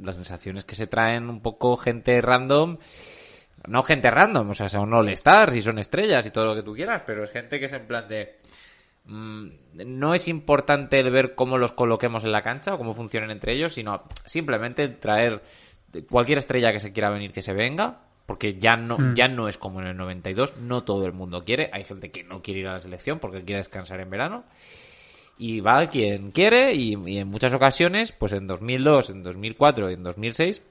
[0.00, 2.78] las sensaciones que se traen un poco gente random,
[3.66, 6.62] no gente random, o sea, son all stars y son estrellas y todo lo que
[6.62, 8.38] tú quieras, pero es gente que es en plan de...
[9.04, 9.46] mm,
[9.86, 13.54] no es importante el ver cómo los coloquemos en la cancha o cómo funcionan entre
[13.54, 15.42] ellos, sino simplemente traer
[16.10, 19.14] cualquier estrella que se quiera venir que se venga, porque ya no, Mm.
[19.14, 22.24] ya no es como en el 92, no todo el mundo quiere, hay gente que
[22.24, 24.44] no quiere ir a la selección porque quiere descansar en verano,
[25.38, 29.94] y va quien quiere, y, y en muchas ocasiones, pues en 2002, en 2004 y
[29.94, 30.62] en 2006,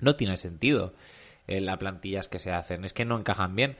[0.00, 0.92] no tiene sentido
[1.46, 3.76] eh, las plantillas que se hacen, es que no encajan bien.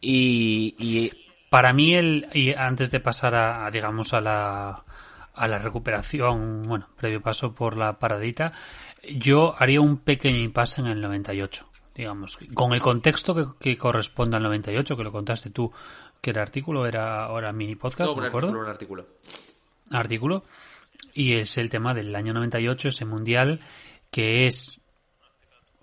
[0.00, 1.12] Y, y
[1.50, 4.84] Para mí, el, y antes de pasar a, a, digamos, a la,
[5.34, 8.52] a la recuperación, bueno, previo paso por la paradita,
[9.16, 14.36] yo haría un pequeño impasse en el 98, digamos, con el contexto que, que corresponde
[14.36, 15.72] al 98, que lo contaste tú,
[16.20, 18.48] que el artículo era ahora mini podcast, No, me un acuerdo.
[18.48, 19.06] artículo, un artículo.
[19.90, 20.44] artículo
[21.14, 23.60] y es el tema del año 98, ese mundial
[24.10, 24.80] que es...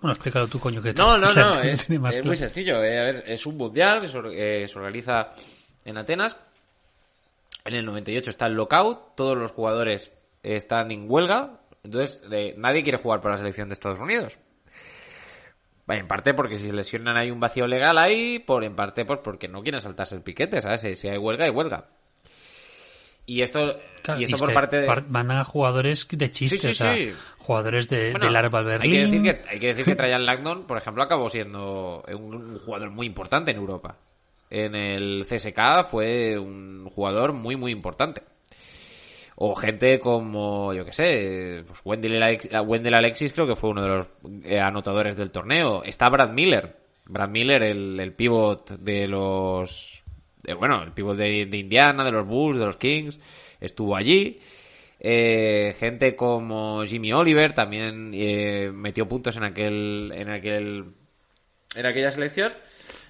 [0.00, 2.24] Bueno, explícalo tú, coño, que No, no, no, es, claro.
[2.24, 2.82] muy sencillo.
[2.84, 4.18] eh, a ver, es un mundial que se,
[4.64, 5.30] eh, se organiza
[5.84, 6.36] en Atenas.
[7.64, 10.12] En el 98 está el lockout, todos los jugadores
[10.44, 14.38] están en huelga, entonces eh, nadie quiere jugar para la selección de Estados Unidos.
[15.88, 19.18] En parte porque si se lesionan hay un vacío legal ahí, por en parte pues
[19.22, 20.80] porque no quieren saltarse el piquete, ¿sabes?
[20.80, 21.86] Si- Si hay huelga, hay huelga.
[23.26, 24.86] Y esto, Claro, y esto es por parte de...
[25.08, 27.12] mandan a jugadores de chiste, Sí, sí, o sea, sí.
[27.38, 29.22] jugadores de, Bueno, del Arval hay que, Berlín.
[29.24, 32.90] decir que, hay que decir que Trajan Langdon, por ejemplo, acabó siendo un, un jugador
[32.90, 33.96] muy importante en Europa.
[34.48, 38.22] En el CSK fue un jugador muy, muy importante.
[39.38, 43.82] O gente como, yo que sé, pues Wendell, Alex- Wendell Alexis creo que fue uno
[43.82, 44.06] de los
[44.44, 45.82] eh, anotadores del torneo.
[45.82, 46.76] Está Brad Miller.
[47.04, 50.02] Brad Miller, el, el pivot de los...
[50.46, 53.18] de- bueno, el pivot de, Indiana, de los Bulls, de los Kings.
[53.60, 54.38] Estuvo allí.
[54.98, 60.84] Eh, gente como Jimmy Oliver también eh, metió puntos en aquel, en aquel,
[61.76, 62.52] en aquella selección,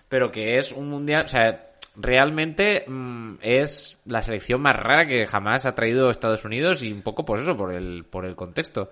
[0.09, 5.27] pero que es un mundial, o sea, realmente mm, es la selección más rara que
[5.29, 8.91] jamás ha traído Estados Unidos y un poco por eso, por el, por el contexto.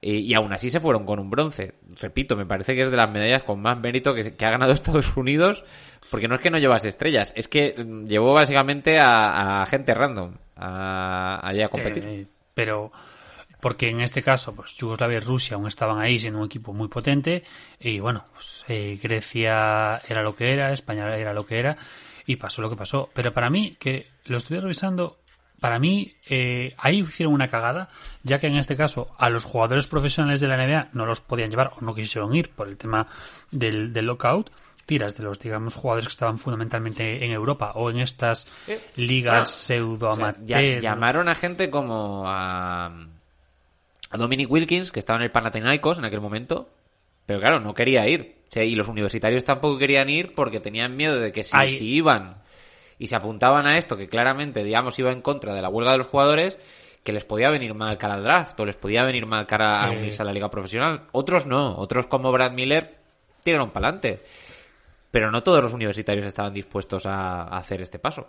[0.00, 1.74] Y, y aún así se fueron con un bronce.
[2.00, 5.14] Repito, me parece que es de las medallas con más mérito que ha ganado Estados
[5.14, 5.62] Unidos,
[6.10, 9.94] porque no es que no llevas estrellas, es que mm, llevó básicamente a, a gente
[9.94, 12.04] random a, allá a competir.
[12.04, 12.92] Eh, pero
[13.60, 16.88] porque en este caso, pues Yugoslavia y Rusia aún estaban ahí siendo un equipo muy
[16.88, 17.44] potente
[17.78, 21.76] y bueno, pues, eh, Grecia era lo que era, España era lo que era
[22.26, 23.10] y pasó lo que pasó.
[23.12, 25.18] Pero para mí, que lo estuve revisando,
[25.60, 27.90] para mí eh, ahí hicieron una cagada,
[28.22, 31.50] ya que en este caso a los jugadores profesionales de la NBA no los podían
[31.50, 33.06] llevar o no quisieron ir por el tema
[33.50, 34.50] del, del lockout.
[34.90, 39.32] Tiras de los, digamos, jugadores que estaban fundamentalmente en Europa o en estas Eh, ligas
[39.34, 40.80] bueno, pseudo O sea, ya- amateur.
[40.82, 42.86] llamaron a gente como a,
[44.10, 46.68] a Dominic Wilkins, que estaba en el Panathinaikos en aquel momento,
[47.26, 48.38] pero claro, no quería ir.
[48.48, 52.42] O sea, y los universitarios tampoco querían ir porque tenían miedo de que si, iban
[52.98, 55.98] y se apuntaban a esto, que claramente, digamos, iba en contra de la huelga de
[55.98, 56.58] los jugadores,
[57.04, 59.90] que les podía venir mal cara al draft o les podía venir mal cara a
[59.90, 59.96] Sí.
[59.96, 61.04] unirse a la liga profesional.
[61.12, 62.96] Otros no, otros como Brad Miller
[63.44, 64.22] tiraron para adelante.
[65.10, 68.28] Pero no todos los universitarios estaban dispuestos a- hacer este paso.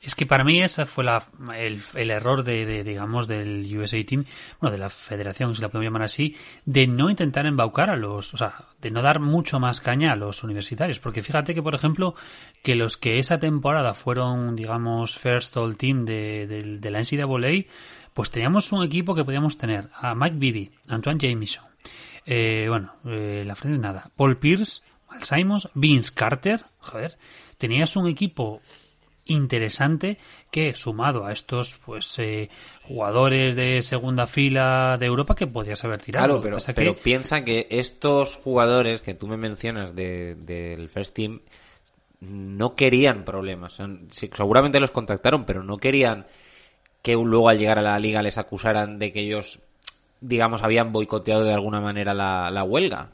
[0.00, 1.22] Es que para mí ese fue la,
[1.56, 4.24] el, error de, digamos, del USA Team,
[4.60, 8.34] bueno, de la federación, si la podemos llamar así, de no intentar embaucar a los,
[8.34, 10.98] o sea, de no dar mucho más caña a los universitarios.
[10.98, 12.16] Porque fíjate que, por ejemplo,
[12.64, 17.66] que los que esa temporada fueron, digamos, first all team de, de, de la NCAA,
[18.12, 21.64] pues teníamos un equipo que podíamos tener a Mike Bibby, Antoine Jameson,
[22.26, 24.82] eh, bueno, eh, la frente es nada, Paul Pierce,
[25.20, 27.18] Simons, Vince Carter, joder,
[27.58, 28.60] tenías un equipo
[29.24, 30.18] interesante
[30.50, 32.50] que sumado a estos pues eh,
[32.82, 36.26] jugadores de segunda fila de Europa que podías haber tirado.
[36.26, 36.42] Claro, que
[36.74, 41.40] pero, que- piensa que estos jugadores que tú me mencionas de- del First Team
[42.20, 43.78] no querían problemas.
[44.10, 46.26] Seguramente los contactaron, pero no querían
[47.02, 49.60] que luego al llegar a la liga les acusaran de que ellos,
[50.20, 53.10] digamos, habían boicoteado de alguna manera la, la huelga.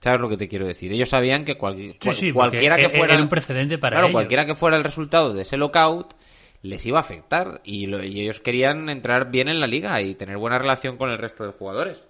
[0.00, 0.92] ¿Sabes lo que te quiero decir?
[0.92, 3.94] Ellos sabían que cual- Sí, cual- sí, cualquiera que e- fuera era un precedente para
[3.96, 4.14] claro, ellos.
[4.14, 6.14] cualquiera que fuera el resultado de ese lockout
[6.62, 10.14] les iba a afectar y, lo- y ellos querían entrar bien en la liga y
[10.14, 12.02] tener buena relación con el resto de jugadores.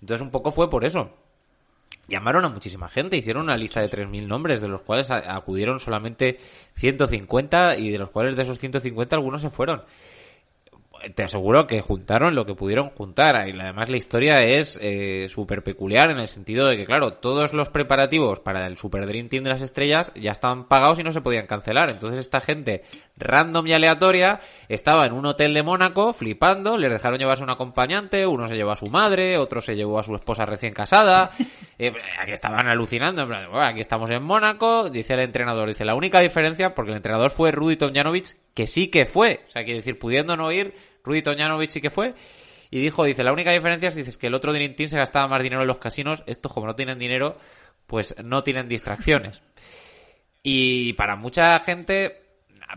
[0.00, 1.10] Entonces un poco fue por eso.
[2.08, 6.38] Llamaron a muchísima gente, hicieron una lista de 3.000 nombres, de los cuales acudieron solamente
[6.76, 9.82] 150 y de los cuales de esos 150 algunos se fueron.
[11.14, 13.48] Te aseguro que juntaron lo que pudieron juntar.
[13.48, 17.52] Y además la historia es eh, súper peculiar en el sentido de que, claro, todos
[17.52, 21.12] los preparativos para el Super Dream Team de las estrellas ya estaban pagados y no
[21.12, 21.90] se podían cancelar.
[21.90, 22.84] Entonces esta gente
[23.18, 28.26] random y aleatoria estaba en un hotel de Mónaco flipando, les dejaron llevarse un acompañante,
[28.26, 31.30] uno se llevó a su madre, otro se llevó a su esposa recién casada,
[31.78, 35.84] eh, aquí estaban alucinando, en plan, "Bueno, aquí estamos en Mónaco, dice el entrenador, dice
[35.84, 39.64] la única diferencia, porque el entrenador fue Rudy Tomjanovic, que sí que fue, o sea,
[39.64, 40.74] quiere decir, pudiendo no ir,
[41.08, 42.14] Rudy Tomjanovic sí que fue,
[42.70, 45.26] y dijo, dice, la única diferencia es dices, que el otro Dream Team se gastaba
[45.26, 47.38] más dinero en los casinos, estos como no tienen dinero,
[47.86, 49.42] pues no tienen distracciones.
[50.42, 52.22] Y para mucha gente,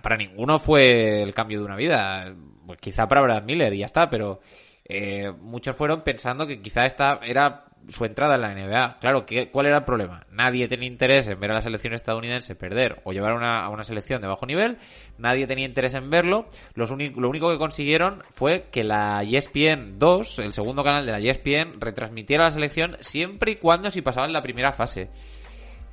[0.01, 2.33] para ninguno fue el cambio de una vida.
[2.65, 4.39] Pues quizá para Brad Miller y ya está, pero
[4.85, 8.99] eh, muchos fueron pensando que quizá esta era su entrada en la NBA.
[8.99, 10.25] Claro, ¿qué, ¿cuál era el problema?
[10.31, 13.83] Nadie tenía interés en ver a la selección estadounidense perder o llevar una, a una
[13.83, 14.77] selección de bajo nivel.
[15.17, 16.45] Nadie tenía interés en verlo.
[16.75, 16.87] Lo
[17.29, 22.45] único que consiguieron fue que la ESPN 2, el segundo canal de la ESPN, retransmitiera
[22.45, 25.09] la selección siempre y cuando si pasaban la primera fase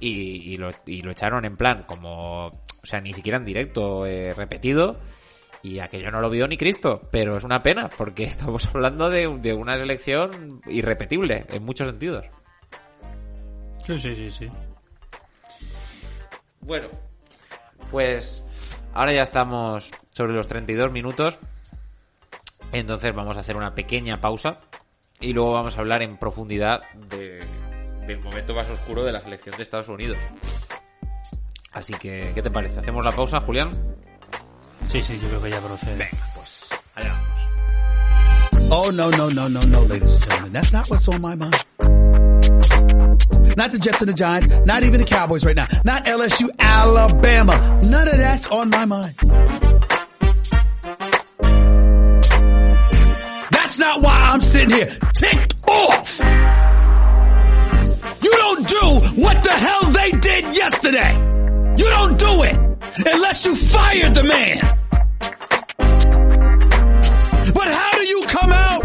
[0.01, 4.07] y, y lo, y lo echaron en plan como, o sea, ni siquiera en directo
[4.07, 5.01] eh, repetido
[5.63, 9.29] y aquello no lo vio ni Cristo, pero es una pena porque estamos hablando de,
[9.41, 12.27] de una selección irrepetible en muchos sentidos.
[13.85, 14.51] Sí, sí, sí, sí.
[16.61, 16.89] Bueno,
[17.91, 18.45] pues
[18.93, 21.39] ahora ya estamos sobre los 32 minutos,
[22.73, 24.61] entonces vamos a hacer una pequeña pausa
[25.21, 27.39] y luego vamos a hablar en profundidad de,
[28.07, 30.19] del momento más oscuro de la selección de Estados Unidos.
[31.73, 32.81] Así que, ¿qué te parece?
[32.81, 33.71] ¿Hacemos la pausa, Julián?
[34.91, 35.97] Sí, sí, yo creo que ya procede.
[35.97, 37.29] Venga, pues allá vamos.
[38.71, 40.53] Oh, no, no, no, no, no, ladies and gentlemen.
[40.53, 41.65] That's not what's on my mind.
[43.57, 47.81] Not the Jets and the Giants, not even the Cowboys right now, not LSU, Alabama.
[47.91, 49.15] None of that's on my mind.
[53.51, 56.21] That's not why I'm sitting here ticked off.
[58.23, 61.15] You don't do what the hell they did yesterday.
[61.77, 62.68] You don't do it
[63.07, 64.79] unless you fired the man.
[67.55, 68.85] But how do you come out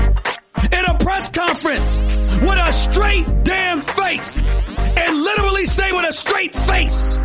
[0.72, 2.00] in a press conference
[2.42, 7.18] with a straight damn face and literally say with a straight face,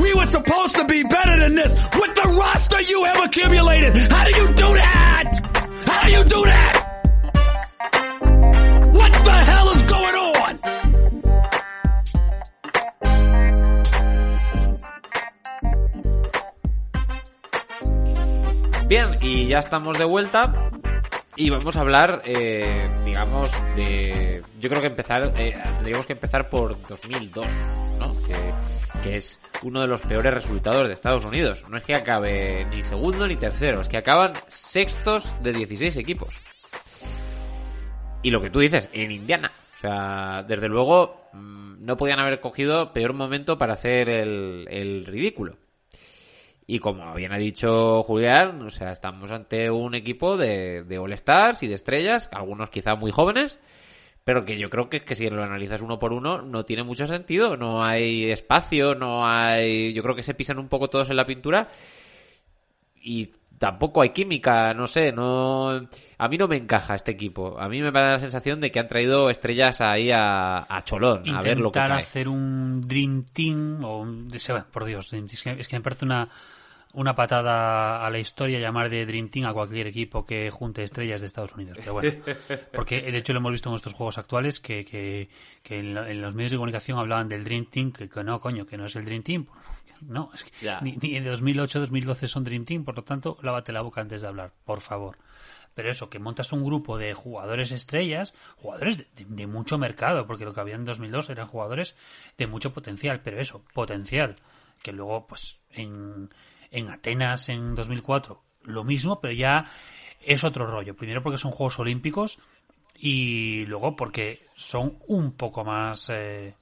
[0.00, 3.96] We were supposed to be better than this with the roster you have accumulated.
[3.96, 5.32] How do you do that?
[5.86, 6.79] How do you do that?
[18.90, 20.52] Bien, y ya estamos de vuelta.
[21.36, 24.42] Y vamos a hablar, eh, digamos, de...
[24.58, 27.46] Yo creo que empezar, eh, tendríamos que empezar por 2002,
[28.00, 28.16] ¿no?
[28.26, 28.34] Que,
[29.04, 31.62] que es uno de los peores resultados de Estados Unidos.
[31.70, 36.34] No es que acabe ni segundo ni tercero, es que acaban sextos de 16 equipos.
[38.24, 39.52] Y lo que tú dices, en Indiana.
[39.72, 45.06] O sea, desde luego, mm, no podían haber cogido peor momento para hacer el, el
[45.06, 45.58] ridículo.
[46.72, 51.62] Y como bien ha dicho Julián, o sea, estamos ante un equipo de, de All-Stars
[51.64, 53.58] y de estrellas, algunos quizá muy jóvenes,
[54.22, 57.08] pero que yo creo que, que si lo analizas uno por uno no tiene mucho
[57.08, 59.92] sentido, no hay espacio, no hay...
[59.94, 61.68] Yo creo que se pisan un poco todos en la pintura
[63.02, 65.88] y tampoco hay química, no sé, no...
[66.18, 67.58] A mí no me encaja este equipo.
[67.58, 71.28] A mí me da la sensación de que han traído estrellas ahí a, a Cholón,
[71.28, 72.00] a ver lo que Intentar cae.
[72.00, 74.28] hacer un Dream Team, o un-
[74.70, 76.28] por Dios, es que me parece una,
[76.92, 81.20] una patada a la historia llamar de Dream Team a cualquier equipo que junte estrellas
[81.20, 81.78] de Estados Unidos.
[81.80, 82.12] Pero bueno,
[82.74, 85.28] porque de hecho lo hemos visto en estos juegos actuales que, que,
[85.62, 88.40] que en, lo- en los medios de comunicación hablaban del Dream Team, que, que no,
[88.40, 89.46] coño, que no es el Dream Team.
[90.02, 90.50] No, es que
[90.82, 94.28] ni, ni de 2008-2012 son Dream Team, por lo tanto, lávate la boca antes de
[94.28, 95.18] hablar, por favor.
[95.74, 100.26] Pero eso, que montas un grupo de jugadores estrellas, jugadores de, de- de mucho mercado,
[100.26, 101.96] porque lo que había en 2002 eran jugadores
[102.38, 104.36] de mucho potencial, pero eso, potencial,
[104.82, 106.30] que luego, pues, en,
[106.70, 109.66] en Atenas en 2004, lo mismo, pero ya
[110.24, 110.94] es otro rollo.
[110.96, 112.38] Primero porque son Juegos Olímpicos
[112.96, 116.10] y luego porque son un poco más...
[116.10, 116.54] eh,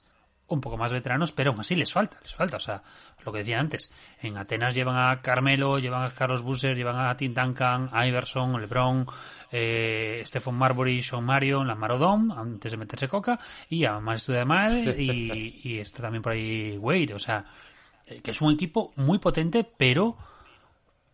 [0.49, 2.57] un poco más veteranos, pero aún así les falta, les falta.
[2.57, 2.81] O sea,
[3.23, 3.91] lo que decía antes,
[4.21, 9.05] en Atenas llevan a Carmelo, llevan a Carlos Busser, llevan a Tim Duncan, Iverson, LeBron,
[9.51, 13.39] eh, Stephen Marbury, Sean Marion, la Marodom, antes de meterse coca,
[13.69, 17.13] y a más de Mal, y, y está también por ahí Wade.
[17.13, 17.45] O sea,
[18.23, 20.17] que es un equipo muy potente, pero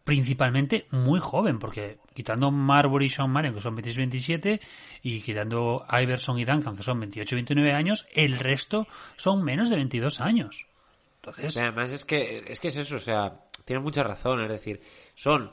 [0.05, 4.61] principalmente muy joven, porque quitando Marbury y Sean Marion, que son 26-27,
[5.01, 8.87] y quitando Iverson y Duncan, que son 28-29 años, el resto
[9.17, 10.67] son menos de 22 años.
[11.15, 14.79] Entonces, además es que, es que es eso, o sea, tienes mucha razón, es decir,
[15.15, 15.51] son,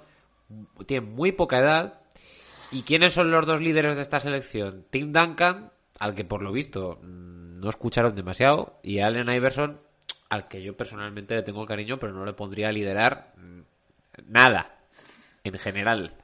[0.86, 2.00] tienen muy poca edad,
[2.70, 4.84] ¿y quiénes son los dos líderes de esta selección?
[4.90, 9.80] Tim Duncan, al que por lo visto mm, no escucharon demasiado, y Allen Iverson,
[10.32, 13.60] al que yo personalmente le tengo cariño, pero no le pondría a liderar mm,
[14.28, 14.78] nada,
[15.44, 16.14] en general.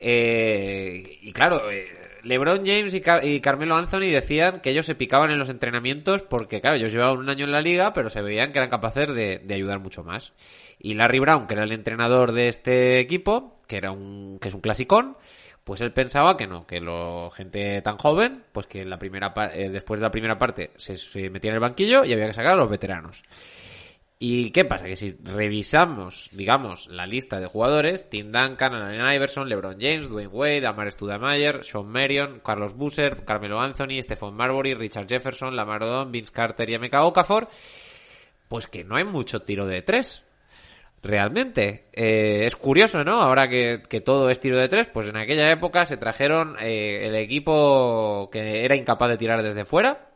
[0.00, 1.88] Eh, y claro, eh,
[2.22, 6.22] LeBron James y, Car- y Carmelo Anthony decían que ellos se picaban en los entrenamientos
[6.22, 9.12] porque, claro, ellos llevaban un año en la liga, pero se veían que eran capaces
[9.12, 10.32] de, de ayudar mucho más.
[10.78, 14.54] Y Larry Brown, que era el entrenador de este equipo, que era un, que es
[14.54, 15.16] un clasicón,
[15.68, 19.34] pues él pensaba que no, que lo, gente tan joven, pues que en la primera
[19.52, 22.54] eh, después de la primera parte se, metía en el banquillo y había que sacar
[22.54, 23.22] a los veteranos.
[24.18, 24.86] ¿Y qué pasa?
[24.86, 30.28] Que si revisamos, digamos, la lista de jugadores, Tim Duncan, Allen Iverson, LeBron James, Dwayne
[30.28, 36.10] Wade, Amar Studamayer, Sean Marion, Carlos Busser, Carmelo Anthony, Stephen Marbury, Richard Jefferson, Lamar Odom,
[36.10, 37.46] Vince Carter y Emeka Okafor,
[38.48, 40.24] pues que no hay mucho tiro de tres.
[41.02, 41.88] Realmente.
[41.92, 43.20] Eh, es curioso, ¿no?
[43.20, 47.14] Ahora que, todo es tiro de tres, pues en aquella época se trajeron eh, el
[47.14, 50.10] equipo que era incapaz de tirar desde fuera.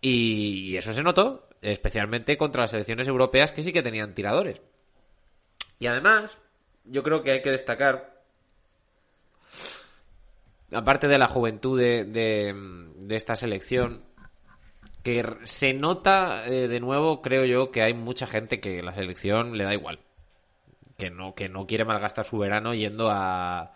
[0.00, 4.60] Y eso se notó, especialmente contra las selecciones europeas que sí que tenían tiradores.
[5.78, 6.36] Y además,
[6.84, 8.22] yo creo que hay que destacar,
[10.72, 14.02] aparte de la juventud de esta selección,
[15.02, 19.56] que se nota eh, de nuevo, creo yo, que hay mucha gente que la selección
[19.56, 20.00] le da igual.
[20.96, 23.72] Que no, que no quiere malgastar su verano yendo a,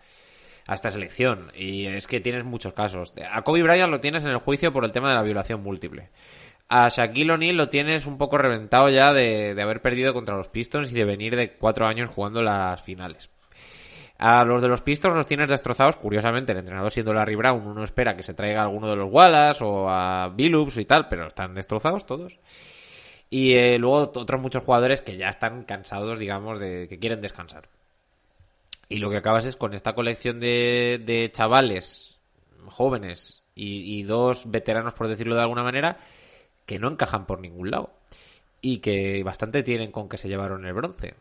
[0.67, 1.51] a esta selección.
[1.55, 3.13] Y es que tienes muchos casos.
[3.31, 6.09] A Kobe Bryant lo tienes en el juicio por el tema de la violación múltiple.
[6.69, 10.49] A Shaquille O'Neal lo tienes un poco reventado ya de, de haber perdido contra los
[10.49, 13.29] Pistons y de venir de cuatro años jugando las finales.
[14.19, 15.95] A los de los Pistons los tienes destrozados.
[15.97, 19.11] Curiosamente, el entrenador siendo Larry Brown, uno espera que se traiga a alguno de los
[19.11, 22.39] Wallace o a Billups y tal, pero están destrozados todos.
[23.29, 27.69] Y eh, luego otros muchos jugadores que ya están cansados, digamos, de que quieren descansar.
[28.89, 32.17] Y lo que acabas es con esta colección de, de chavales
[32.67, 35.97] jóvenes y, y dos veteranos, por decirlo de alguna manera,
[36.65, 37.91] que no encajan por ningún lado.
[38.61, 41.15] Y que bastante tienen con que se llevaron el bronce.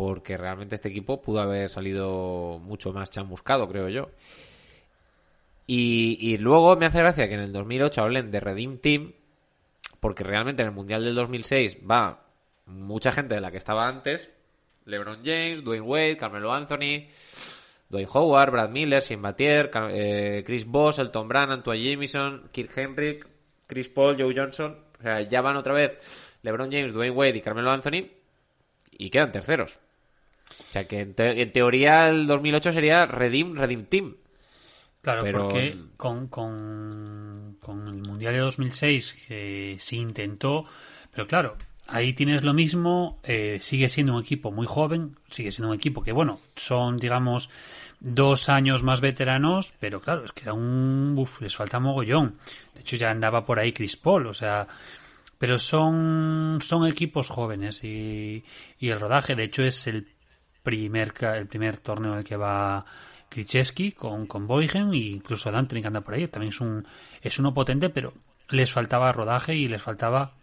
[0.00, 4.08] Porque realmente este equipo pudo haber salido mucho más chamuscado, creo yo.
[5.66, 9.12] Y, luego me hace gracia que en el 2008 hablen de Redeem Team,
[10.00, 12.22] porque realmente en el Mundial del 2006 va
[12.64, 14.30] mucha gente de la que estaba antes,
[14.86, 17.04] LeBron James, Dwayne Wade, Carmelo Anthony,
[17.90, 23.26] Dwayne Howard, Brad Miller, Shane Batier, eh, Chris Bosh, Elton Brand, Antoine Jamison, Kirk Henrik,
[23.66, 24.78] Chris Paul, Joe Johnson.
[24.98, 25.98] O sea, ya van otra vez
[26.40, 28.08] LeBron James, Dwayne Wade y Carmelo Anthony
[29.00, 29.78] y quedan terceros.
[30.68, 34.16] O sea que en, te- en teoría el 2008 sería Redeem, Redeem Team.
[35.02, 40.66] Claro, Pero- porque con, con, con el Mundial de 2006 que sí intentó,
[41.12, 45.70] pero claro, ahí tienes lo mismo, eh, sigue siendo un equipo muy joven, sigue siendo
[45.70, 47.48] un equipo que, bueno, son, digamos,
[47.98, 52.36] dos años más veteranos, pero claro, es que aún uf, les falta mogollón.
[52.74, 54.66] De hecho, ya andaba por ahí Chris Paul, o sea,
[55.38, 58.44] pero son, son equipos jóvenes y,
[58.78, 60.06] y el rodaje, de hecho, es el
[60.62, 62.84] primer, el primer torneo en el que va
[63.28, 66.26] Krzyzewski con, con Boygen e incluso D'Antoni que anda por ahí.
[66.26, 66.86] También es, un,
[67.22, 68.12] es uno potente, pero
[68.50, 70.34] les faltaba rodaje y les faltaba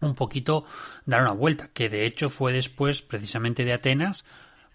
[0.00, 0.64] un poquito
[1.06, 4.24] dar una vuelta, que de hecho fue después precisamente de Atenas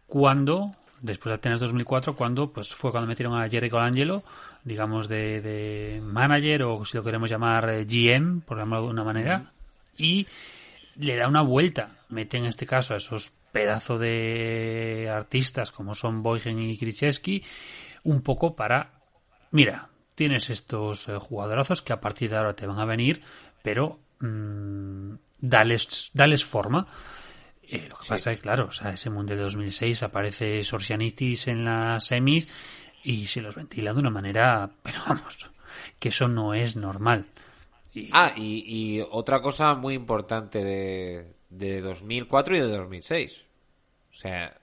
[0.08, 0.72] cuando,
[1.02, 4.24] después de Atenas 2004, cuando pues fue cuando metieron a Jerry Colangelo,
[4.64, 9.04] digamos de, de manager o si lo queremos llamar eh, GM, por llamarlo de una
[9.04, 9.52] manera,
[9.98, 10.28] y
[10.96, 11.98] le da una vuelta.
[12.10, 17.44] Mete en este caso a esos pedazos de artistas como son Boygen y Krzyzewski
[18.04, 18.92] un poco para,
[19.52, 23.22] mira, tienes estos eh, jugadorazos que a partir de ahora te van a venir,
[23.62, 26.88] pero mm, dales, dales forma.
[27.62, 31.48] Eh, lo que pasa es que, claro, o sea, ese Mundial de 2006 aparece Sorsianitis
[31.48, 32.50] en las semis
[33.04, 35.38] y se los ventila de una manera, pero vamos,
[36.00, 37.26] que eso no es normal.
[37.94, 38.64] Y- Ah, y,
[38.98, 43.46] y otra cosa muy importante de, de 2004 y de 2006.
[44.12, 44.58] O sea,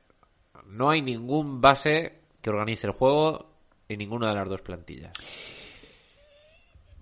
[0.67, 3.51] no hay ningún base que organice el juego
[3.89, 5.13] en ninguna de las dos plantillas.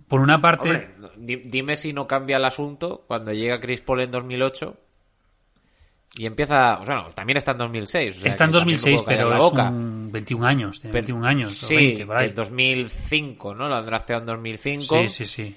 [0.08, 4.10] por una parte, Hombre, dime si no cambia el asunto cuando llega Chris Paul en
[4.10, 4.76] 2008
[6.16, 6.78] y empieza...
[6.80, 8.16] O sea, no, también está en 2006.
[8.16, 9.68] o sea, está en que también me 2006, puedo callar pero la es boca.
[9.70, 12.28] un 21 años, tiene Pero- 21 años, Sí, 20, por que ahí.
[12.30, 13.68] en 2005, ¿no?
[13.68, 14.98] Lo han drafteado en 2005.
[15.02, 15.56] Sí, sí, sí.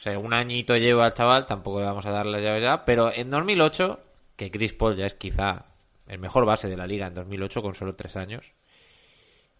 [0.00, 2.86] O sea, un añito lleva el chaval, tampoco le vamos a dar la llave ya.
[2.86, 4.00] Pero en 2008,
[4.34, 5.66] que Chris Paul ya es quizá
[6.08, 8.54] el mejor base de la liga en 2008 con solo tres años.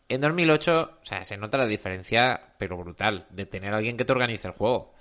[0.09, 4.07] En 2008, o sea, se nota la diferencia, pero brutal, de tener a alguien que
[4.07, 4.95] te organice el juego.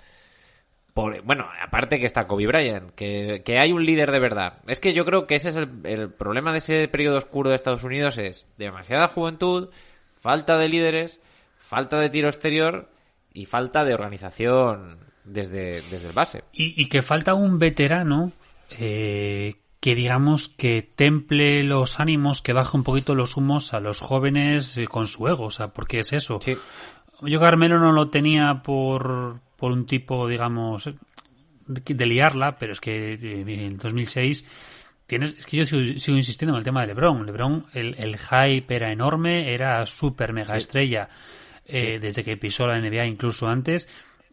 [0.92, 4.58] Por, bueno, aparte que está Kobe Bryant, que, que hay un líder de verdad.
[4.66, 7.56] Es que yo creo que ese es el, el problema de ese periodo oscuro de
[7.56, 9.70] Estados Unidos, es demasiada juventud,
[10.10, 11.18] falta de líderes,
[11.56, 12.90] falta de tiro exterior
[13.32, 16.44] y falta de organización desde, desde el base.
[16.52, 18.32] Y, y que falta un veterano
[18.70, 24.00] eh, que digamos que temple los ánimos, que baje un poquito los humos a los
[24.00, 26.38] jóvenes eh, con su ego, o sea, porque es eso.
[26.42, 26.56] Sí.
[27.22, 30.90] Yo Carmelo no lo tenía por, por un tipo, digamos,
[31.66, 34.46] de, de liarla, pero es que eh, en el 2006
[35.06, 37.24] tienes, es que yo sigo, sigo insistiendo en el tema de LeBron.
[37.24, 41.08] LeBron, el, el hype era enorme, era súper mega estrella
[41.64, 43.88] eh, desde que pisó la NBA, incluso antes,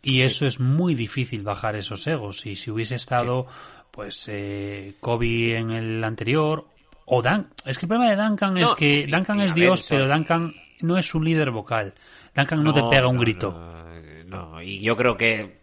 [0.10, 2.46] y eso es muy difícil bajar esos egos.
[2.46, 3.46] Y si hubiese estado,
[3.92, 6.66] pues, eh, Kobe en el anterior,
[7.06, 9.90] o Dan, es que el problema de Duncan es que Duncan es ver, Dios, eso-
[9.90, 11.94] pero Duncan no es un líder vocal.
[12.36, 13.52] Duncan no, te pega un grito.
[14.26, 15.58] No, no, y yo creo que,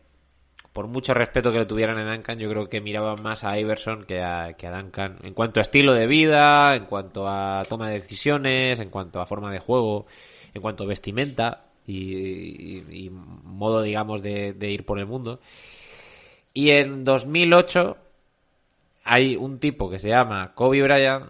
[0.72, 4.04] por mucho respeto que le tuvieran a Duncan, yo creo que miraban más a Iverson
[4.04, 5.18] que a, que a Duncan.
[5.22, 9.26] En cuanto a estilo de vida, en cuanto a toma de decisiones, en cuanto a
[9.26, 10.06] forma de juego,
[10.52, 15.40] en cuanto a vestimenta y, y- y modo, digamos, de, de ir por el mundo.
[16.52, 17.96] Y en 2008
[19.04, 21.26] hay un tipo que se llama Kobe Bryant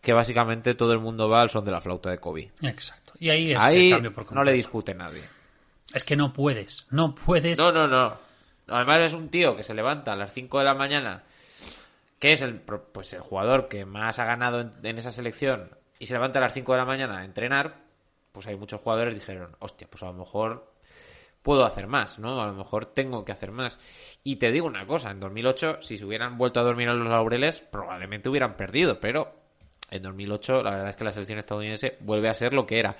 [0.00, 2.52] que básicamente todo el mundo va al son de la flauta de Kobe.
[2.62, 3.12] Exacto.
[3.18, 5.22] Y ahí es Ahí el cambio por no le discute nadie.
[5.92, 7.58] Es que no puedes, no puedes.
[7.58, 8.16] No, no, no.
[8.68, 11.22] Además es un tío que se levanta a las 5 de la mañana,
[12.18, 16.06] que es el pues el jugador que más ha ganado en, en esa selección, y
[16.06, 17.76] se levanta a las 5 de la mañana a entrenar,
[18.36, 20.70] pues hay muchos jugadores que dijeron, hostia, pues a lo mejor
[21.40, 22.42] puedo hacer más, ¿no?
[22.42, 23.78] A lo mejor tengo que hacer más.
[24.22, 27.08] Y te digo una cosa, en 2008, si se hubieran vuelto a dormir en los
[27.08, 29.32] laureles, probablemente hubieran perdido, pero
[29.90, 32.98] en 2008 la verdad es que la selección estadounidense vuelve a ser lo que era.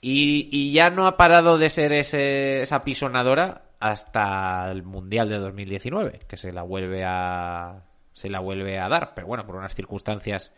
[0.00, 5.38] Y, y ya no ha parado de ser ese, esa pisonadora hasta el Mundial de
[5.38, 9.76] 2019, que se la vuelve a se la vuelve a dar, pero bueno, por unas
[9.76, 10.50] circunstancias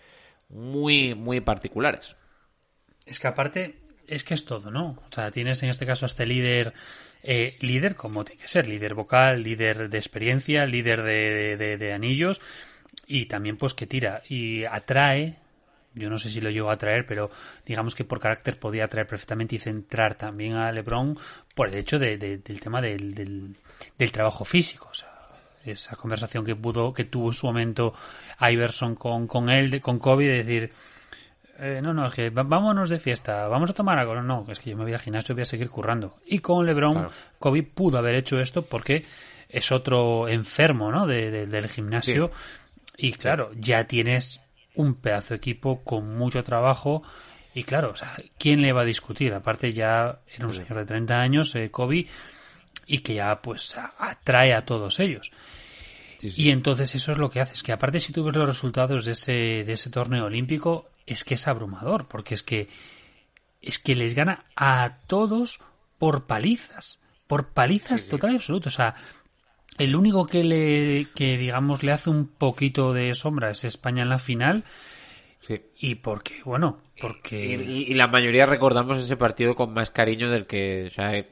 [0.49, 2.17] muy muy particulares.
[3.09, 4.91] Es que aparte, es que es todo, ¿no?
[5.09, 6.73] O sea, tienes en este caso a este líder,
[7.23, 11.93] eh, líder como tiene que ser, líder vocal, líder de experiencia, líder de, de- de
[11.93, 12.41] anillos,
[13.07, 15.37] y también pues que tira y atrae,
[15.95, 17.31] yo no sé si lo llevo a atraer, pero
[17.67, 21.19] digamos que por carácter podía atraer perfectamente y centrar también a LeBron
[21.55, 23.57] por el hecho de- de- del tema del, del,
[23.97, 24.89] del trabajo físico.
[24.91, 25.09] O sea,
[25.65, 27.95] esa conversación que pudo, que tuvo en su momento
[28.41, 30.73] Iverson con, con él, con Kobe, de decir,
[31.59, 34.15] eh, no, no, es que vámonos de fiesta, vamos a tomar algo.
[34.15, 36.17] No, no, es que yo me voy al gimnasio y voy a seguir currando.
[36.27, 37.11] Y con LeBron, Claro.
[37.39, 39.05] Kobe pudo haber hecho esto porque
[39.49, 41.07] es otro enfermo, ¿no?
[41.07, 42.31] De- de- del gimnasio.
[42.97, 44.41] Y claro, ya tienes
[44.75, 47.03] un pedazo de equipo con mucho trabajo.
[47.55, 49.33] Y claro, o sea, ¿quién le va a discutir?
[49.35, 52.07] Aparte ya era un señor de 30 años, eh, Kobe,
[52.87, 55.33] y que ya pues atrae a todos ellos.
[56.19, 56.43] Sí, sí.
[56.43, 57.55] Y entonces eso es lo que hace.
[57.55, 59.33] Es que aparte si tú ves los resultados de ese,
[59.65, 62.69] de ese torneo olímpico, es que es abrumador, porque es que
[63.61, 65.59] es que les gana a todos
[65.99, 67.01] por palizas.
[67.27, 68.69] Por palizas total y absoluto.
[68.69, 68.95] O sea,
[69.79, 74.09] el único que le, que digamos le hace un poquito de sombra es España en
[74.09, 74.65] la final.
[75.41, 75.61] Sí.
[75.79, 80.31] Y porque, bueno, Y, porque y- y la mayoría recordamos ese partido con más cariño
[80.31, 81.29] del que, o sea, eh,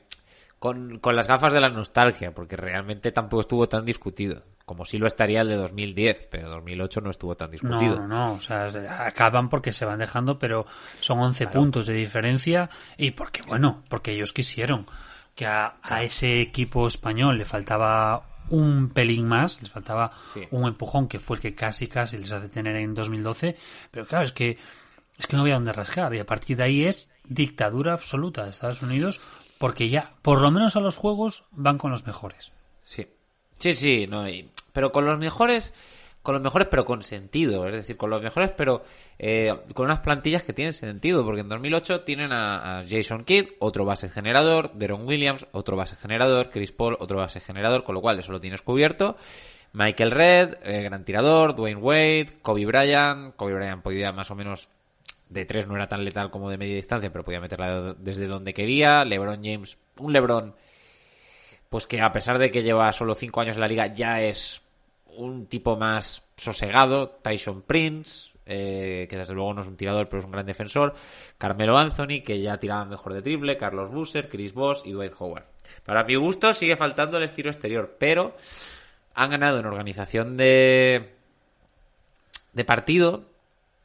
[0.58, 4.98] con, con las gafas de la nostalgia, porque realmente tampoco estuvo tan discutido, como si
[4.98, 7.96] lo estaría el de 2010, pero 2008 no estuvo tan No, discutido.
[8.00, 8.66] no, no, o sea,
[9.06, 10.66] acaban porque se van dejando, pero
[11.00, 14.84] son 11 puntos de diferencia y porque, bueno, porque ellos quisieron
[15.34, 20.42] que a, a ese equipo español le faltaba un pelín más, les faltaba Sí.
[20.50, 23.56] un empujón que fue el que casi casi les hace tener en 2012,
[23.90, 24.58] pero claro, es que
[25.18, 28.50] es que no había dónde rascar y a partir de ahí es dictadura absoluta de
[28.50, 29.20] Estados Unidos
[29.58, 32.52] porque ya, por lo menos a los juegos, van con los mejores.
[32.84, 33.06] Sí,
[33.58, 35.72] sí, sí, no, y- pero con los mejores,
[36.22, 38.84] con los mejores pero con sentido, es decir, con los mejores pero
[39.18, 43.84] eh, con unas plantillas que tienen sentido, porque en 2008 tienen a, Jason Kidd, otro
[43.84, 48.18] base generador, Deron Williams, otro base generador, Chris Paul, otro base generador, con lo cual
[48.18, 49.16] eso lo tienes cubierto.
[49.72, 54.68] Michael Red, eh, gran tirador, Dwayne Wade, Kobe Bryant, Kobe Bryant podía más o menos
[55.28, 58.54] de tres no era tan letal como de media distancia, pero podía meterla desde donde
[58.54, 59.04] quería.
[59.04, 60.54] LeBron James, un LeBron
[61.76, 64.62] pues que a pesar de que lleva solo cinco años en la liga, ya es
[65.08, 67.18] un tipo más sosegado.
[67.20, 70.94] Tyson Prince, eh, que desde luego no es un tirador, pero es un gran defensor.
[71.36, 73.58] Carmelo Anthony, que ya tiraba mejor de triple.
[73.58, 75.44] Carlos Busser, Chris Bosh y Dwight Howard.
[75.84, 78.34] Para mi gusto sigue faltando el estilo exterior, pero
[79.14, 81.10] han ganado en organización de,
[82.54, 83.24] de partido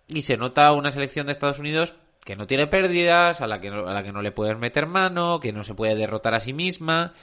[0.08, 3.70] y se nota una selección de Estados Unidos que no tiene pérdidas, a la que
[3.70, 6.40] no, a la que no le puedes meter mano, que no se puede derrotar a
[6.40, 7.16] sí misma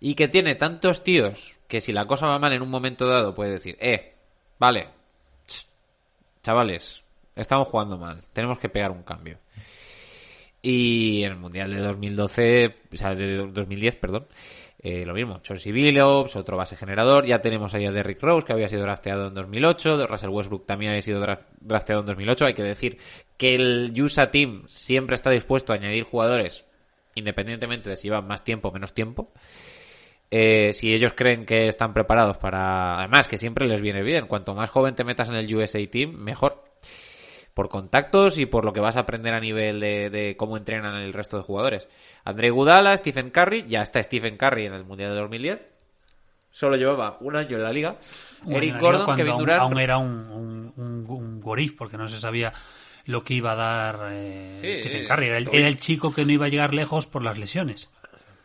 [0.00, 3.34] y que tiene tantos tíos que si la cosa va mal en un momento dado
[3.34, 4.14] puede decir, eh,
[4.58, 4.88] vale,
[5.46, 5.66] ch,
[6.42, 7.02] chavales,
[7.34, 9.38] estamos jugando mal, tenemos que pegar un cambio.
[10.62, 14.26] Y en el Mundial de 2012, o sea, de 2010, perdón,
[14.82, 18.52] eh, lo mismo, Chauncey Billups, otro base generador, ya tenemos ahí a Derrick Rose, que
[18.52, 22.46] había sido drafteado en 2008, de Russell Westbrook también había sido dra- drafteado en 2008,
[22.46, 22.98] hay que decir
[23.36, 26.64] que el USA Team siempre está dispuesto a añadir jugadores,
[27.14, 29.30] independientemente de si llevan más tiempo o menos tiempo,
[30.30, 32.98] eh, si ellos creen que están preparados para...
[32.98, 34.26] Además, que siempre les viene bien.
[34.26, 36.64] Cuanto más joven te metas en el USA Team, mejor.
[37.54, 40.94] Por contactos y por lo que vas a aprender a nivel de, de cómo entrenan
[40.96, 41.88] el resto de jugadores.
[42.24, 45.60] André Gudala, Stephen Curry, ya está Stephen Curry en el Mundial de 2010.
[46.50, 47.96] Solo llevaba un año en la liga.
[48.42, 49.62] Bueno, Eric Gordon, Kevin aún, Durant...
[49.62, 51.40] aún era un, un, un,
[51.76, 52.52] porque no se sabía
[53.06, 55.06] lo que iba a dar eh, Sí, Stephen.
[55.06, 55.26] Curry.
[55.26, 57.90] Era el, Todavía- era el chico que no iba a llegar lejos por las lesiones.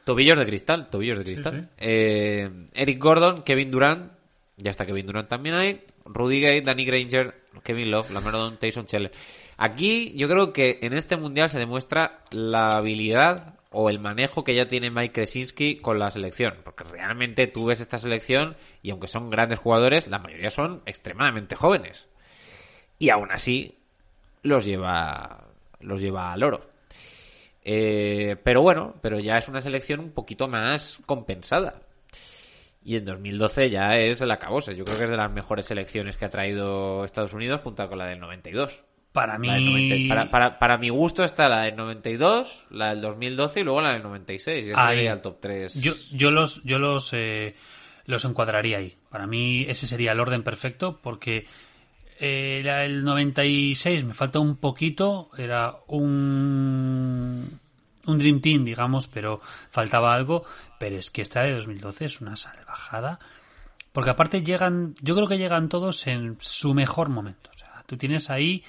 [0.03, 1.61] Tobillos de cristal, tobillos de cristal.
[1.61, 1.67] sí.
[1.77, 4.11] Eh, Eric Gordon, Kevin Durant,
[4.57, 5.83] ya está Kevin Durant también ahí.
[6.05, 9.11] Rudy Gay, Danny Granger, Kevin Love, Lamar Odom, Tyson Chandler.
[9.57, 14.55] Aquí yo creo que en este mundial se demuestra la habilidad o el manejo que
[14.55, 16.55] ya tiene Mike Krasinski con la selección.
[16.63, 21.55] Porque realmente tú ves esta selección y aunque son grandes jugadores, la mayoría son extremadamente
[21.55, 22.07] jóvenes.
[22.99, 23.77] Y aún así
[24.43, 25.47] los lleva,
[25.79, 26.70] los lleva al oro.
[27.63, 31.81] Eh, pero bueno, pero ya es una selección un poquito más compensada.
[32.83, 34.75] Y en 2012 ya es el acabose.
[34.75, 37.97] Yo creo que es de las mejores selecciones que ha traído Estados Unidos junto con
[37.99, 38.83] la del 92.
[39.11, 42.91] Para mí, La del 90 para, para, para mi gusto está la del 92, la
[42.91, 44.65] del 2012 y luego la del 96.
[44.65, 45.05] Y eso Ahí.
[45.05, 45.81] el top 3.
[45.81, 47.55] yo, yo los, yo los, eh,
[48.05, 48.95] los encuadraría ahí.
[49.09, 51.45] Para mí ese sería el orden perfecto porque
[52.23, 57.59] era el 96 me falta un poquito, era un,
[58.05, 59.41] un Dream Team, digamos, pero
[59.71, 60.45] faltaba algo.
[60.77, 63.19] Pero es que esta de 2012 es una salvajada.
[63.91, 67.49] Porque aparte llegan, yo creo que llegan todos en su mejor momento.
[67.55, 68.63] O sea, tú tienes ahí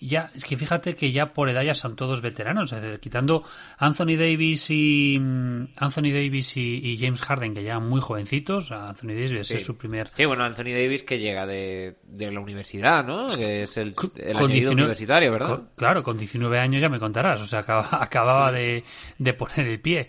[0.00, 3.44] ya, es que fíjate que ya por edad ya son todos veteranos, es decir, quitando
[3.78, 9.08] Anthony Davis y mm, Anthony Davis y, y James Harden que ya muy jovencitos, Anthony
[9.08, 9.54] Davis Sí.
[9.54, 13.28] es su primer Sí, bueno, Anthony Davis que llega de, de la universidad, ¿no?
[13.28, 15.48] Que es el, el con añadido 19 universitario, ¿verdad?
[15.48, 18.84] con- claro, con 19 años ya me contarás, o sea, acaba- acababa de,
[19.18, 20.08] de poner el pie.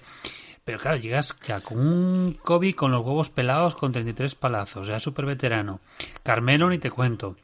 [0.66, 1.34] Pero claro, llegas
[1.64, 5.80] con un Kobe con los huevos pelados con 33 palazos, ya súper veterano.
[6.22, 7.36] Carmelo ni te cuento.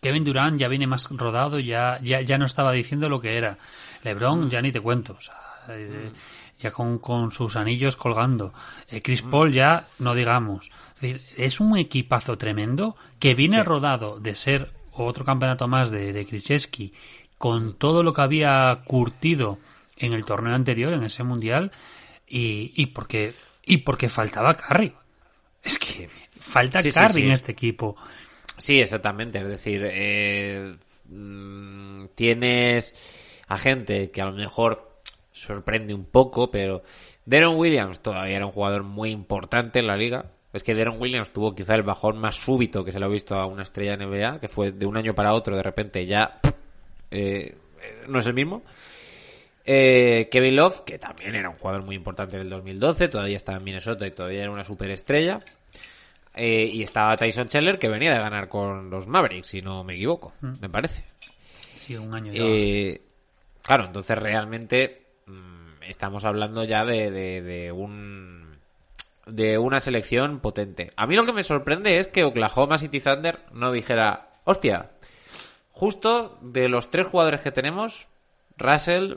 [0.00, 3.58] Kevin Durant ya viene más rodado, ya, ya, ya no estaba diciendo lo que era.
[4.02, 5.14] LeBron ya ni te cuento.
[5.18, 5.34] O sea,
[5.68, 6.10] eh,
[6.58, 8.52] ya con, con sus anillos colgando.
[8.88, 10.70] Eh, Chris Paul ya no digamos.
[10.96, 16.12] Es decir, Es un equipazo tremendo que viene rodado de ser otro campeonato más de,
[16.12, 16.92] de Krzyzewski
[17.38, 19.58] con todo lo que había curtido
[19.96, 21.72] en el torneo anterior, en ese mundial,
[22.26, 23.34] y, y porque
[23.64, 24.92] y porque faltaba Curry.
[25.62, 27.22] Es que falta Sí, sí, Curry sí.
[27.22, 27.96] en este equipo.
[28.60, 29.38] Sí, exactamente.
[29.38, 32.94] Es decir, eh, mm, tienes
[33.48, 34.98] a gente que a lo mejor
[35.32, 36.82] sorprende un poco, pero
[37.24, 40.26] Deron Williams todavía era un jugador muy importante en la liga.
[40.52, 43.36] Es que Deron Williams tuvo quizá el bajón más súbito que se le ha visto
[43.36, 46.40] a una estrella NBA, que fue de un año para otro, de repente ya
[47.10, 47.56] eh,
[48.08, 48.62] no es el mismo.
[49.64, 53.58] Eh, Kevin Love, que también era un jugador muy importante en el 2012, todavía estaba
[53.58, 55.40] en Minnesota y todavía era una superestrella.
[56.34, 59.94] Eh, y estaba Tyson Chandler, que venía de ganar con los Mavericks, si no me
[59.94, 61.04] equivoco, me parece.
[61.78, 62.32] Sí, un año.
[62.34, 63.00] Eh,
[63.62, 68.40] claro, entonces realmente mm, estamos hablando ya de, de, de un
[69.26, 70.92] de una selección potente.
[70.96, 74.90] A mí lo que me sorprende es que Oklahoma City Thunder no dijera, hostia,
[75.72, 78.06] justo de los tres jugadores que tenemos,
[78.56, 79.14] Russell,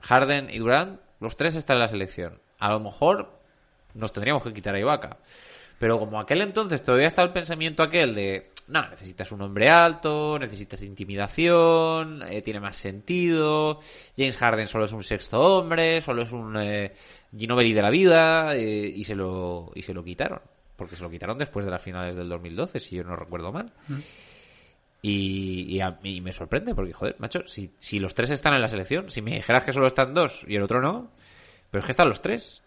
[0.00, 2.40] Harden y Grant, los tres están en la selección.
[2.58, 3.38] A lo mejor
[3.94, 5.18] nos tendríamos que quitar a Ibaka.
[5.78, 10.38] Pero como aquel entonces todavía está el pensamiento aquel de, no, necesitas un hombre alto,
[10.38, 13.80] necesitas intimidación, eh, tiene más sentido,
[14.16, 16.94] James Harden solo es un sexto hombre, solo es un eh,
[17.36, 20.40] Ginobili de la vida, eh, y se lo y se lo quitaron.
[20.76, 23.72] Porque se lo quitaron después de las finales del 2012, si yo no recuerdo mal.
[25.00, 28.60] Y, y a mí me sorprende, porque, joder, macho, si, si los tres están en
[28.60, 31.10] la selección, si me dijeras que solo están dos y el otro no,
[31.70, 32.62] pero es que están los tres.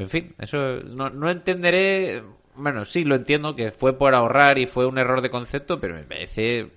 [0.00, 2.22] En fin, eso no, no entenderé.
[2.54, 5.94] Bueno, sí, lo entiendo que fue por ahorrar y fue un error de concepto, pero
[5.94, 6.70] me parece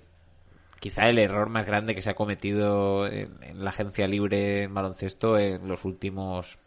[0.80, 4.74] quizá el error más grande que se ha cometido en, en la agencia libre en
[4.74, 6.58] baloncesto en los últimos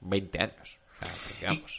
[0.00, 0.78] 20 años.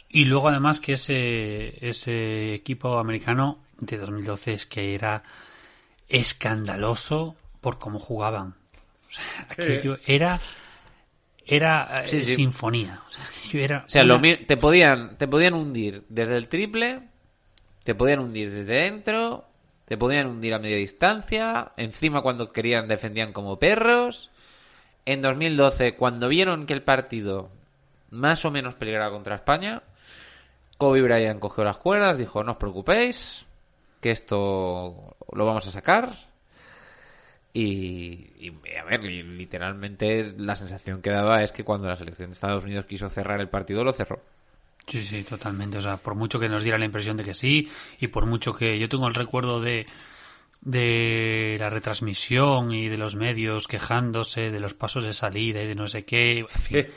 [0.08, 5.22] Y luego además que ese, ese equipo americano de 2012 es que era
[6.08, 8.54] escandaloso por cómo jugaban.
[9.08, 10.40] O sea, aquello era
[11.56, 13.00] era eh, Sí, sinfonía.
[13.06, 16.48] O sea, aquello era O sea, una- lo te podían te podían hundir desde el
[16.48, 17.00] triple,
[17.84, 19.44] te podían hundir desde dentro,
[19.86, 24.30] te podían hundir a media distancia, encima cuando querían defendían como perros.
[25.06, 27.50] En 2012, cuando vieron que el partido
[28.10, 29.82] más o menos peligraba contra España,
[30.78, 33.44] Kobe Bryant cogió las cuerdas, dijo, no os preocupéis,
[34.00, 36.29] que esto lo vamos a sacar.
[37.52, 42.30] Y, y, a ver, li- literalmente la sensación que daba es que cuando la selección
[42.30, 44.22] de Estados Unidos quiso cerrar el partido, lo cerró.
[44.86, 45.78] Sí, sí, totalmente.
[45.78, 47.68] O sea, por mucho que nos diera la impresión de que sí,
[48.00, 49.86] y por mucho que yo tengo el recuerdo de,
[50.62, 55.74] de la retransmisión y de los medios quejándose de los pasos de salida y de
[55.74, 56.40] no sé qué.
[56.40, 56.86] En fin.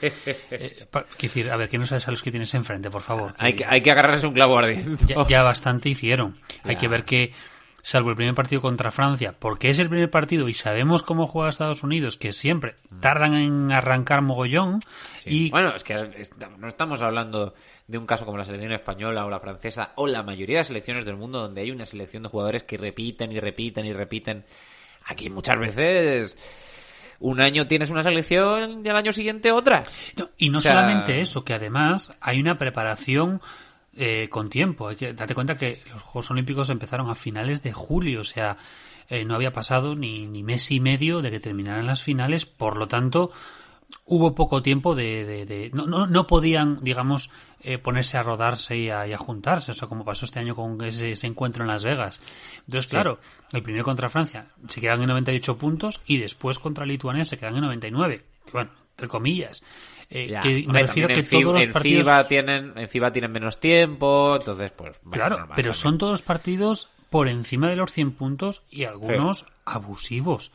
[0.55, 3.33] Eh, pa- decir, a ver, que no sabes a los que tienes enfrente, por favor.
[3.39, 5.05] Hay que, hay que agarrarse un clavo ardiente.
[5.07, 6.37] ya, ya bastante hicieron.
[6.63, 7.33] Hay que ver que,
[7.85, 11.49] salvo el primer partido contra Francia, porque es el primer partido y sabemos cómo juega
[11.49, 14.79] Estados Unidos, que siempre tardan en arrancar mogollón.
[15.23, 15.47] Sí.
[15.47, 15.93] Y Bueno, es que
[16.57, 17.53] no estamos hablando
[17.85, 21.05] de un caso como la selección española o la francesa o la mayoría de selecciones
[21.05, 24.45] del mundo donde hay una selección de jugadores que repiten y repiten y repiten.
[25.05, 26.37] Aquí muchas veces
[27.19, 29.83] un año tienes una selección y al año siguiente otra.
[30.17, 33.41] No, y no O sea- solamente eso, que además hay una preparación
[33.95, 34.87] eh, con tiempo.
[34.87, 38.57] Hay que date cuenta que los Juegos Olímpicos empezaron a finales de julio, o sea,
[39.09, 42.77] eh, no había pasado ni, ni mes y medio de que terminaran las finales, por
[42.77, 43.31] lo tanto,
[44.05, 45.25] hubo poco tiempo de...
[45.25, 47.29] de- de- no, no, no podían, digamos,
[47.61, 50.55] eh, ponerse a rodarse y a, y a juntarse, o sea, como pasó este año
[50.55, 52.19] con ese, ese encuentro en Las Vegas.
[52.65, 53.19] Entonces, claro,
[53.51, 57.55] el primero contra Francia se quedan en 98 puntos y después contra Lituania se quedan
[57.55, 58.23] en 99.
[58.45, 59.63] Que bueno, entre comillas.
[60.15, 60.41] Eh, Ya.
[60.41, 62.03] que me refiero que todos los partidos...
[62.05, 64.95] FIBA tienen, en FIBA tienen menos tiempo, entonces pues...
[65.11, 70.51] Claro, normal pero son todos partidos por encima de los 100 puntos y algunos abusivos.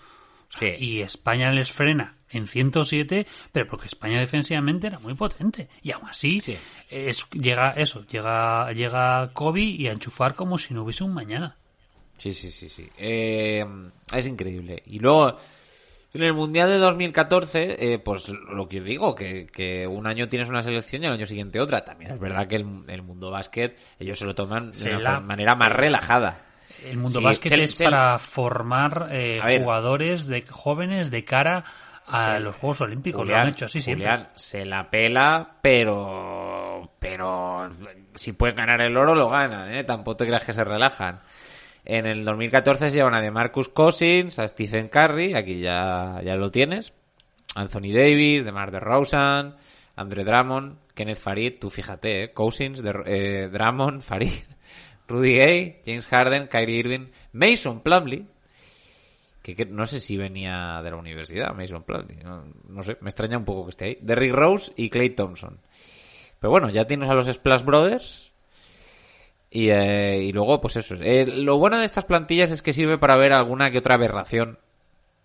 [0.55, 0.85] O sea, Sí.
[0.85, 5.69] Y España les frena en 107, pero porque España defensivamente era muy potente.
[5.83, 6.57] Y aún así, Sí.
[6.89, 11.57] es, llega eso, llega, llega Kobe y a enchufar como si no hubiese un mañana.
[12.19, 12.89] Sí, sí, sí, sí.
[12.97, 13.65] Eh,
[14.15, 14.83] es increíble.
[14.87, 15.39] Y luego,
[16.19, 20.29] en el Mundial de 2014, eh, pues lo que os digo, que, que un año
[20.29, 21.85] tienes una selección y al año siguiente otra.
[21.85, 25.13] También es verdad que el, el mundo básquet, ellos se lo toman Se de una
[25.13, 26.43] la- manera más relajada.
[26.85, 31.65] El mundo Sí, básquet es para formar eh, jugadores de jóvenes de cara
[32.07, 33.27] a Se- los Juegos Olímpicos.
[33.27, 34.07] lo han hecho así siempre.
[34.09, 37.71] Julián, se la pela, pero pero
[38.15, 39.85] si pueden ganar el oro lo ganan, ¿eh?
[39.85, 41.21] Tampoco te creas que se relajan.
[41.89, 46.51] En el 2014 se llevan a DeMarcus Cousins, a Stephen Curry, aquí ya, ya lo
[46.51, 46.93] tienes.
[47.55, 49.57] Anthony Davis, DeMar DeRozan,
[49.97, 52.33] Andre Drummond, Kenneth Farid, tú fíjate, ¿eh?
[52.35, 54.35] Cousins, de, eh, Drummond, Farid,
[55.09, 58.27] Rudy Gay, James Harden, Kyrie Irving, Mason Plumlee,
[59.43, 63.39] que, no sé si venía de la universidad, Mason Plumlee, no, no sé, me extraña
[63.39, 63.99] un poco que esté ahí.
[64.03, 65.59] Derrick Rose y Clay Thompson.
[66.39, 68.28] Pero bueno, ya tienes a los Splash Brothers.
[69.51, 70.95] Y, eh, y luego, pues eso.
[71.01, 74.59] Eh, lo bueno de estas plantillas es que sirve para ver alguna que otra aberración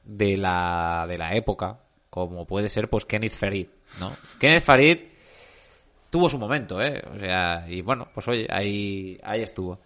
[0.04, 1.80] de la, de la época.
[2.10, 3.68] Como puede ser, pues, Kenneth Farid,
[4.00, 4.12] ¿no?
[4.40, 5.00] Kenneth Farid
[6.10, 7.02] tuvo su momento, ¿eh?
[7.12, 9.80] O sea, y bueno, pues oye, ahí, ahí estuvo.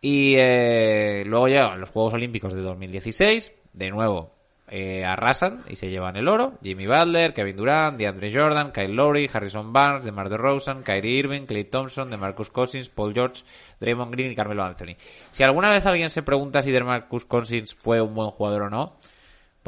[0.00, 3.52] Y eh, luego llegan los Juegos Olímpicos de 2016.
[3.72, 4.32] De nuevo,
[4.70, 6.58] eh, arrasan y se llevan el oro.
[6.62, 11.64] Jimmy Butler, Kevin Durant, DeAndre Jordan, Kyle Lowry, Harrison Barnes, DeMar DeRozan, Kyrie Irving, Clay
[11.64, 13.42] Thompson, DeMarcus Cousins, Paul George,
[13.80, 14.96] Draymond Green y Carmelo Anthony.
[15.32, 18.98] Si alguna vez alguien se pregunta si DeMarcus Cousins fue un buen jugador o no,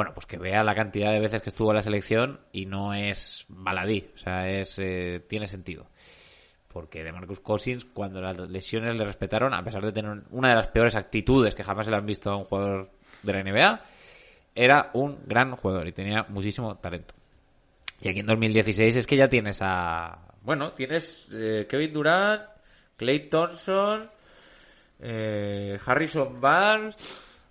[0.01, 2.95] bueno, pues que vea la cantidad de veces que estuvo en la selección y no
[2.95, 5.89] es baladí, o sea, es eh, tiene sentido.
[6.69, 10.55] Porque de Marcus Cousins, cuando las lesiones le respetaron, a pesar de tener una de
[10.55, 12.91] las peores actitudes que jamás se le han visto a un jugador
[13.23, 13.81] de la NBA,
[14.65, 17.15] era un gran jugador y tenía muchísimo talento.
[18.03, 20.19] Y aquí en 2016 es que ya tienes a...
[20.43, 22.43] Bueno, tienes eh, Kevin Durant,
[22.97, 24.09] Clay Thompson,
[25.01, 26.97] eh, Harrison Barnes,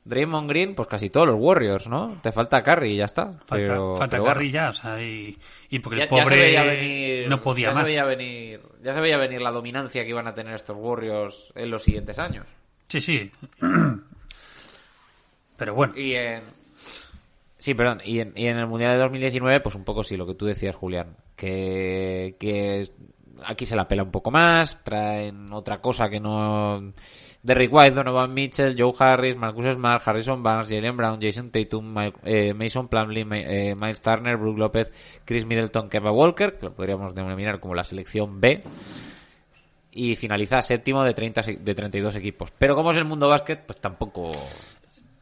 [0.06, 2.20] Draymond Green, pues casi todos los Warriors, ¿no?
[2.24, 3.26] Te falta Curry y ya está.
[3.32, 4.34] Falta, Pero- falta pero bueno.
[4.36, 5.38] Curry ya, o sea, y,
[5.70, 7.82] y porque Ya, el ya pobre venir, no podía ya más.
[7.86, 11.52] Se veía venir, ya se veía venir la dominancia que iban a tener estos Warriors
[11.56, 12.48] en los siguientes años.
[12.88, 13.32] Sí, sí.
[15.58, 16.42] Pero bueno, Y en...
[17.60, 18.00] Sí, perdón.
[18.06, 20.46] Y en, y en el Mundial de 2019, pues un poco sí, lo que tú
[20.46, 21.18] decías, Julián.
[21.36, 22.90] Que, que
[23.46, 26.92] aquí se la pela un poco más, traen otra cosa que no...
[27.42, 31.96] Derrick White, Donovan Mitchell, Joe Harris, Marcus Smart, Harrison Barnes, Jalen Brown, Jason Tatum,
[32.26, 34.92] eh, Mason Plumlee, eh, Miles Turner, Brook López,
[35.24, 38.62] Chris Middleton, Kemba Walker, que lo podríamos denominar como la selección B.
[39.92, 42.52] Y finaliza séptimo de, 30, se- de 32 equipos.
[42.58, 44.32] Pero como es el mundo básquet, pues tampoco...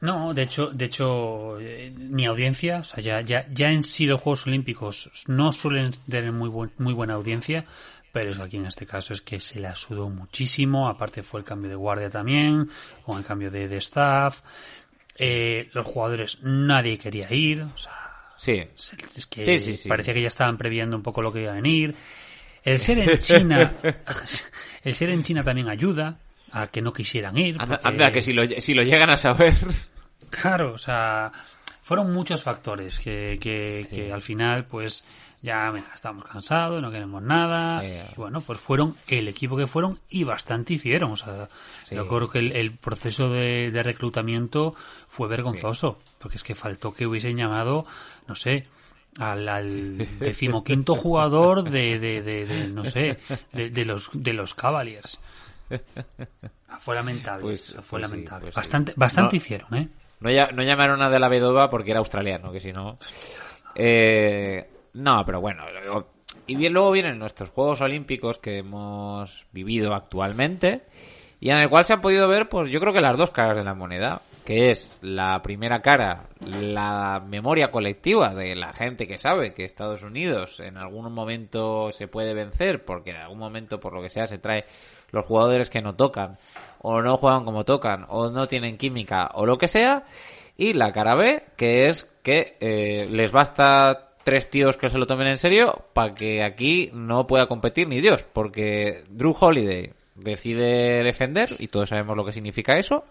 [0.01, 4.05] no, de hecho, de hecho, eh, ni audiencia, o sea, ya, ya, ya en sí
[4.05, 7.65] los Juegos Olímpicos no suelen tener muy, buen- muy buena audiencia,
[8.11, 11.45] pero eso aquí en este caso es que se la sudó muchísimo, aparte fue el
[11.45, 12.69] cambio de guardia también,
[13.05, 14.41] con el cambio de, de staff,
[15.15, 17.93] eh, los jugadores nadie quería ir, o sea,
[18.39, 18.63] Sí,
[19.15, 19.89] Es que Sí, sí, sí.
[19.89, 21.95] parecía que ya estaban previendo un poco lo que iba a venir.
[22.63, 23.73] El ser en China,
[24.83, 26.19] el ser en China también ayuda
[26.51, 27.55] a que no quisieran ir.
[27.59, 29.55] Anda, porque- anda, que si lo, si lo llegan a saber.
[30.29, 31.31] Claro, o sea,
[31.81, 35.05] fueron muchos factores que, que, que al final, pues,
[35.41, 37.79] ya mira, estamos cansados, no queremos nada.
[37.79, 37.87] Sí.
[38.11, 41.11] Y bueno, pues fueron el equipo que fueron y bastante hicieron.
[41.13, 41.47] O sea,
[41.89, 44.75] yo creo que el, el proceso de, de reclutamiento
[45.07, 47.85] fue vergonzoso, porque es que faltó que hubiesen llamado,
[48.27, 48.67] no sé,
[49.19, 53.17] al, al decimoquinto jugador de, de, de, no sé,
[53.53, 55.21] de los de los Cavaliers.
[56.69, 58.41] Ah, Fue lamentable, Pues- fue pues sí, lamentable.
[58.45, 58.57] pues sí.
[58.59, 59.37] bastante bastante No.
[59.37, 59.87] hicieron, ¿eh?
[60.19, 62.97] No, ya- no llamaron a De la Vedova porque era australiano, que si no.
[63.75, 65.63] Eh, no, pero bueno.
[66.47, 70.81] Y bien, luego vienen nuestros Juegos Olímpicos que hemos vivido actualmente
[71.39, 73.55] y en el cual se han podido ver, pues yo creo que las dos caras
[73.57, 79.17] de la moneda, que es la primera cara, la memoria colectiva de la gente que
[79.17, 83.91] sabe que Estados Unidos en algún momento se puede vencer, porque en algún momento, por
[83.91, 84.63] lo que sea, se trae
[85.11, 86.37] los jugadores que no tocan,
[86.79, 90.05] o no juegan como tocan, o no tienen química, o lo que sea,
[90.55, 95.07] y la cara B, que es que eh, les basta tres tíos que se lo
[95.07, 101.03] tomen en serio para que aquí no pueda competir ni Dios, porque Drew Holiday decide
[101.03, 103.03] defender y todos sabemos lo que significa eso.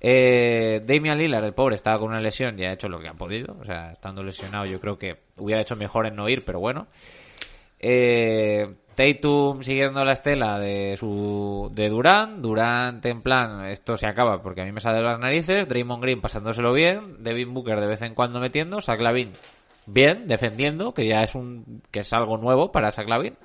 [0.00, 3.14] Eh, Damian Lillard, el pobre, estaba con una lesión y ha hecho lo que ha
[3.14, 3.56] podido.
[3.60, 6.86] O sea, estando lesionado, yo creo que hubiera hecho mejor en no ir, pero bueno.
[7.80, 14.40] Eh, Tatum siguiendo la estela de su de Durant, Durant en plan esto se acaba
[14.40, 17.86] porque a mí me sale de las narices, Draymond Green pasándoselo bien, Devin Booker de
[17.88, 19.32] vez en cuando metiendo, Zach Lavin
[19.86, 23.36] bien defendiendo, que ya es un que es algo nuevo para Zach Lavin.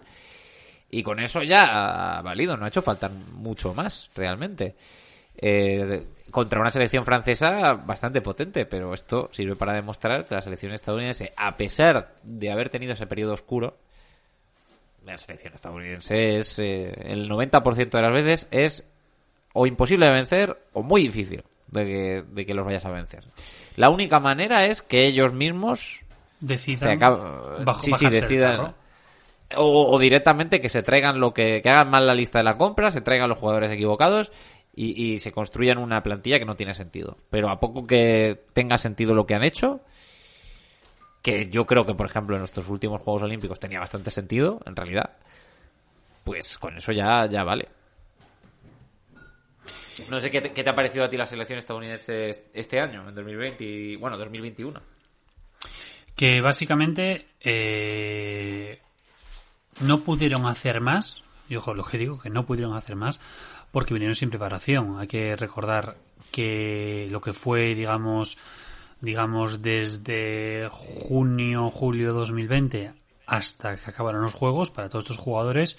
[0.92, 4.76] Y con eso ya ha valido, no ha hecho falta mucho más realmente.
[5.38, 10.74] Eh, contra una selección francesa bastante potente, pero esto sirve para demostrar que la selección
[10.74, 13.78] estadounidense, a pesar de haber tenido ese periodo oscuro,
[15.06, 18.88] la selección estadounidense es eh, el 90% de las veces es
[19.54, 23.24] o imposible de vencer o muy difícil de que, de que los vayas a vencer.
[23.76, 26.02] La única manera es que ellos mismos
[26.42, 27.00] Decidan
[27.66, 28.76] bajo- sí, sí, decidan.
[29.58, 32.56] O, o directamente que se traigan lo que, que hagan mal la lista de la
[32.58, 34.32] compra, se traigan los jugadores equivocados
[34.82, 37.18] y, y se construyan una plantilla que no tiene sentido.
[37.30, 39.82] Pero a poco que tenga sentido lo que han hecho,
[41.22, 44.78] que yo creo que, por ejemplo, en nuestros últimos Juegos Olímpicos tenía bastante sentido, en
[44.78, 45.18] realidad,
[46.24, 47.68] pues con eso ya, ya vale.
[50.10, 53.10] No sé qué te, qué te ha parecido a ti la selección estadounidense este año,
[53.10, 54.82] en 2020 y, bueno, 2021.
[56.16, 58.80] que básicamente eh,
[59.82, 63.20] no pudieron hacer más, y ojo, lo que digo, que no pudieron hacer más
[63.72, 65.00] porque vinieron sin preparación.
[65.00, 65.98] Hay que recordar
[66.32, 68.38] que lo que fue, digamos,
[69.02, 72.94] digamos desde junio, julio 2020
[73.26, 75.78] hasta que acabaron los juegos para todos estos jugadores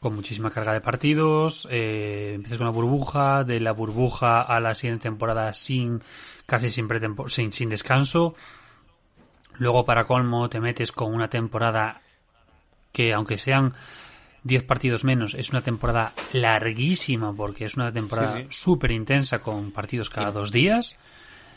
[0.00, 4.74] con muchísima carga de partidos, eh, empiezas con la burbuja, de la burbuja a la
[4.74, 6.02] siguiente temporada sin
[6.44, 6.88] casi sin,
[7.28, 8.34] sin, sin descanso,
[9.58, 12.00] Luego, para colmo, te metes con una temporada
[12.90, 13.74] que, aunque sean
[14.44, 18.46] 10 partidos menos, es una temporada larguísima porque es una temporada Sí, sí.
[18.50, 20.96] súper intensa con partidos cada dos días.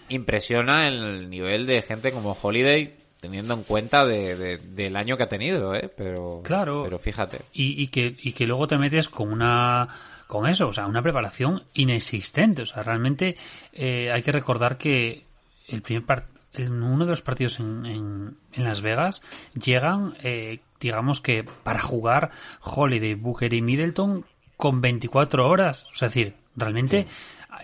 [0.09, 5.23] impresiona el nivel de gente como Holiday teniendo en cuenta de, de- del año que
[5.23, 5.89] ha tenido, ¿eh?
[5.97, 6.83] Pero, Claro.
[6.83, 7.39] pero fíjate.
[7.53, 9.87] Y, y que, y que luego te metes con una
[10.27, 12.63] con eso, o sea, una preparación inexistente.
[12.63, 13.35] O sea, realmente
[13.73, 15.23] eh, hay que recordar que
[15.67, 16.03] el primer
[16.53, 19.21] en uno de los partidos en, en, en Las Vegas
[19.59, 24.25] llegan, eh, digamos que para jugar Holiday, Booker y Middleton
[24.57, 25.85] con 24 horas.
[25.91, 27.05] O sea, es decir, realmente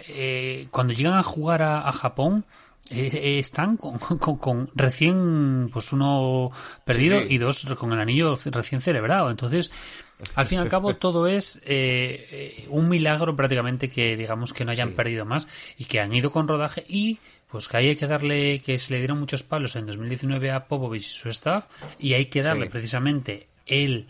[0.08, 2.46] eh, cuando llegan a jugar a, a Japón
[2.90, 6.52] eh, eh, están con, con- con recién pues uno
[6.84, 7.34] perdido Sí, sí.
[7.36, 9.30] y dos con el anillo recién celebrado.
[9.30, 9.72] Entonces,
[10.36, 14.72] al fin y al cabo, todo es eh, un milagro prácticamente que digamos que no
[14.72, 15.48] hayan perdido más
[15.78, 17.20] y que han ido con rodaje y
[17.52, 20.66] pues que ahí hay que darle, que se le dieron muchos palos en 2019 a
[20.66, 21.66] Popovich y su staff
[22.00, 22.72] y hay que darle Sí.
[22.72, 24.06] precisamente el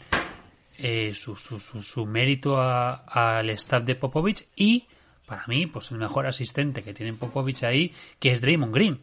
[0.77, 3.03] eh, su, su, su, su mérito a-
[3.37, 4.85] al staff de Popovich y
[5.25, 8.99] para mí pues el mejor asistente que tiene Popovich ahí que es Draymond Green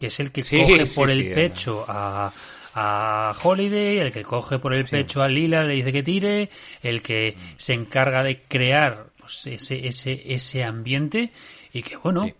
[0.00, 2.32] que es el que Sí, coge sí, por el pecho a,
[2.74, 6.50] a Holiday, el que coge por el pecho a Lila, le dice que tire,
[6.84, 7.40] el que Mm.
[7.56, 11.32] se encarga de crear pues, ese, ese, ese ambiente
[11.72, 12.30] y que bueno.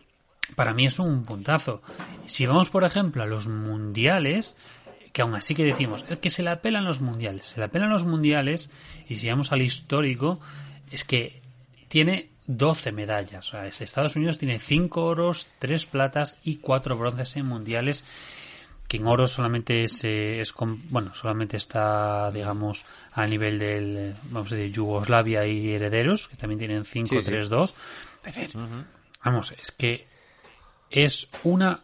[0.57, 1.83] Para mí es un puntazo.
[2.27, 4.57] Si vamos, por ejemplo, a los mundiales,
[5.13, 7.91] que aún así que decimos, es que se le apelan los mundiales, se le apelan
[7.91, 8.71] los mundiales,
[9.09, 10.41] y si vamos al histórico,
[10.91, 11.41] es que
[11.89, 13.49] tiene 12 medallas.
[13.49, 18.05] O sea, es- Estados Unidos tiene 5 oros, 3 platas y 4 bronces en mundiales,
[18.89, 24.51] que en oro solamente es, es con- bueno, solamente está, digamos, a nivel del, vamos
[24.51, 27.27] a decir, Yugoslavia y herederos, que también tienen 5, Sí, sí.
[27.27, 27.75] 3, 2.
[28.25, 28.51] Es decir,
[29.25, 30.08] Vamos, es que
[30.91, 31.82] es una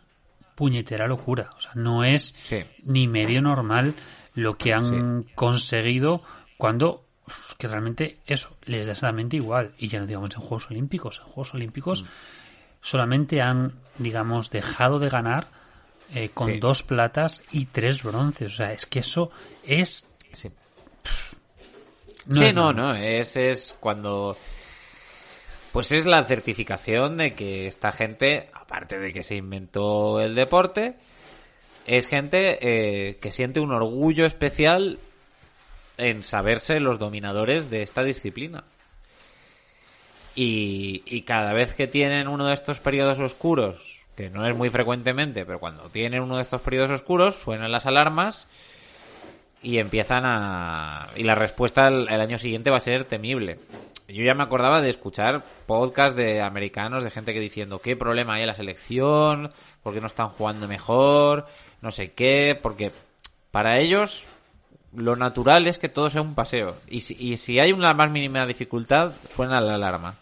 [0.54, 1.50] puñetera locura.
[1.56, 2.64] O sea, no es Sí.
[2.84, 3.94] ni medio normal
[4.34, 6.22] lo que han conseguido
[6.56, 7.04] cuando
[7.58, 9.72] que realmente eso les da exactamente igual.
[9.78, 11.18] Y ya no digamos en Juegos Olímpicos.
[11.20, 12.04] En Juegos Olímpicos
[12.82, 15.48] solamente han, digamos, dejado de ganar
[16.12, 16.58] eh, con Sí.
[16.60, 18.52] dos platas y tres bronces.
[18.52, 19.30] O sea, es que eso
[19.64, 20.06] es...
[20.34, 20.50] Sí.
[22.26, 22.86] no sí, es no, normal.
[22.88, 24.36] no, es, es cuando...
[25.72, 30.94] Pues es la certificación de que esta gente, aparte de que se inventó el deporte,
[31.86, 34.98] es gente eh, que siente un orgullo especial
[35.96, 38.64] en saberse los dominadores de esta disciplina.
[40.34, 44.70] Y, y cada vez que tienen uno de estos periodos oscuros, que no es muy
[44.70, 48.48] frecuentemente, pero cuando tienen uno de estos periodos oscuros, suenan las alarmas
[49.62, 51.10] y empiezan a...
[51.14, 53.60] Y la respuesta el, el año siguiente va a ser temible.
[54.08, 58.34] Yo ya me acordaba de escuchar podcasts de americanos, de gente que diciendo qué problema
[58.34, 59.50] hay en la selección,
[59.82, 61.46] por qué no están jugando mejor,
[61.80, 62.92] no sé qué, porque
[63.50, 64.24] para ellos
[64.94, 66.76] lo natural es que todo sea un paseo.
[66.86, 70.16] Y si, y si hay una más mínima dificultad, suena la alarma.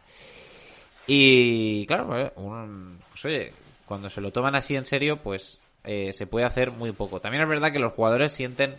[1.06, 3.52] Y claro, pues, un- pues, oye,
[3.86, 7.20] cuando se lo toman así en serio, pues eh, se puede hacer muy poco.
[7.20, 8.76] También es verdad que los jugadores sienten,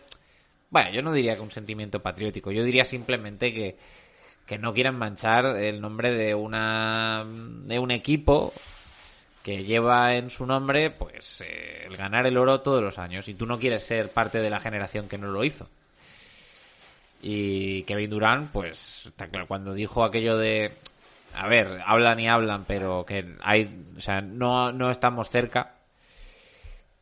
[0.69, 3.75] bueno, yo no diría que un sentimiento patriótico, yo diría simplemente que,
[4.45, 8.53] que no quieren manchar el nombre de una de un equipo
[9.41, 13.33] que lleva en su nombre pues eh, el ganar el oro todos los años y
[13.33, 15.69] tú no quieres ser parte de la generación que no lo hizo.
[17.25, 19.09] Y Kevin Durant, pues,
[19.47, 20.73] cuando dijo aquello de,
[21.33, 25.75] a ver, hablan y hablan, pero que hay, o sea, no, no estamos cerca,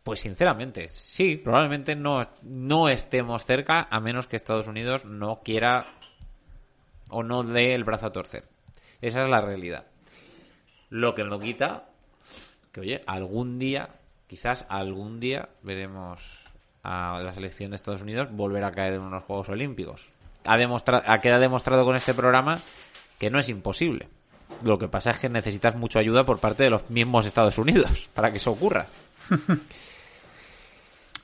[0.04, 5.88] pues sinceramente, sí, probablemente no, no estemos cerca, a menos que Estados Unidos no quiera
[7.12, 8.46] o no dé el brazo a torcer.
[9.02, 9.86] Esa es la realidad.
[10.90, 11.86] Lo que no quita
[12.72, 13.90] que, oye, algún día,
[14.28, 16.20] quizás algún día, veremos
[16.84, 20.10] a la selección de Estados Unidos volver a caer en unos Juegos Olímpicos.
[20.46, 22.60] Ha, demostrado, ha quedado demostrado con este programa
[23.20, 24.08] que no es imposible.
[24.64, 28.10] Lo que pasa es que necesitas mucha ayuda por parte de los mismos Estados Unidos
[28.14, 28.88] para que eso ocurra.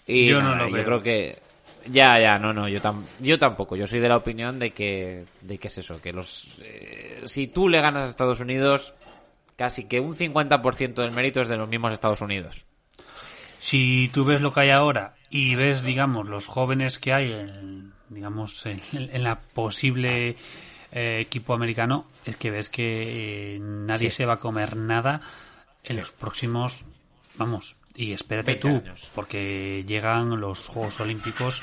[0.05, 0.85] y Yo no nada, lo yo veo.
[0.85, 1.41] creo que
[1.91, 3.75] ya, ya, no, no, yo, tam- yo tampoco.
[3.75, 7.47] Yo soy de la opinión de que, de que es eso, que los, eh, si
[7.47, 8.93] tú le ganas a Estados Unidos,
[9.55, 12.65] casi que un 50% del mérito es de los mismos Estados Unidos.
[13.57, 17.91] Si tú ves lo que hay ahora y ves, digamos, los jóvenes que hay, en,
[18.09, 20.35] digamos, en, en la posible
[20.91, 25.21] eh, equipo americano, es que ves que eh, nadie se va a comer nada
[25.83, 26.81] en los próximos,
[27.35, 29.11] vamos, y espérate 20 tú, años.
[29.13, 31.61] porque llegan los Juegos Olímpicos,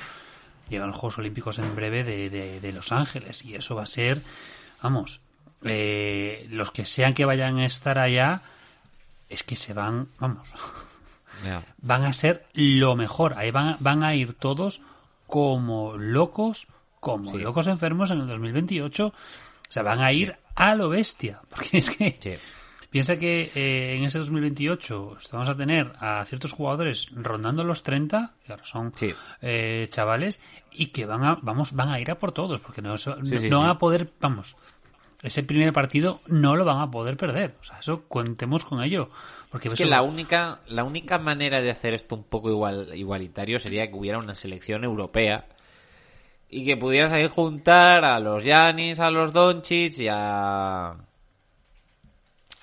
[0.68, 3.86] llegan los Juegos Olímpicos en breve de, de- de Los Ángeles y eso va a
[3.86, 4.20] ser,
[4.82, 5.20] vamos,
[5.62, 8.42] eh, los que sean que vayan a estar allá,
[9.30, 10.46] es que se van, vamos,
[11.78, 13.34] van a ser lo mejor.
[13.38, 14.82] Ahí van, van a ir todos
[15.26, 16.66] como locos,
[17.00, 17.38] como Sí.
[17.38, 19.06] locos enfermos en el 2028.
[19.08, 19.12] O
[19.68, 21.40] sea, van a ir a lo bestia.
[21.48, 22.38] Porque es que.
[22.94, 28.34] Piensa que eh, en ese 2028 vamos a tener a ciertos jugadores rondando los 30,
[28.46, 29.12] que ahora son Sí.
[29.42, 30.38] eh, chavales,
[30.70, 33.36] y que van a, vamos, van a ir a por todos, porque no, eso- Sí,
[33.38, 34.54] sí, no van a poder, vamos,
[35.24, 37.56] ese primer partido no lo van a poder perder.
[37.60, 39.10] O sea, eso cuentemos con ello.
[39.50, 42.90] Porque Es eso- que la única, la única manera de hacer esto un poco igual,
[42.94, 45.46] igualitario sería que hubiera una selección europea
[46.48, 50.94] y que pudieras ahí juntar a los Yanis, a los Doncic y a,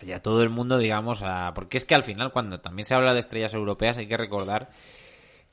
[0.04, 2.94] y a todo el mundo, digamos, a, porque es que al final cuando también se
[2.94, 4.70] habla de estrellas europeas hay que recordar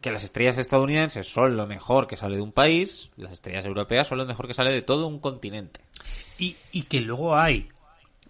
[0.01, 4.07] que las estrellas estadounidenses son lo mejor que sale de un país, las estrellas europeas
[4.07, 5.81] son lo mejor que sale de todo un continente.
[6.39, 7.69] Y, y que luego hay,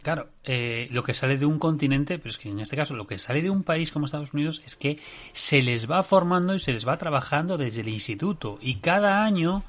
[0.03, 3.07] claro, eh, lo que sale de un continente, pero es que en este caso lo
[3.07, 4.99] que sale de un país como Estados Unidos es que
[5.33, 8.59] se les va formando y se les va trabajando desde el instituto.
[8.63, 9.65] Y cada año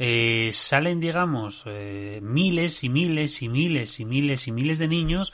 [0.00, 5.32] eh, salen, digamos, eh, miles y miles y miles y miles y miles de niños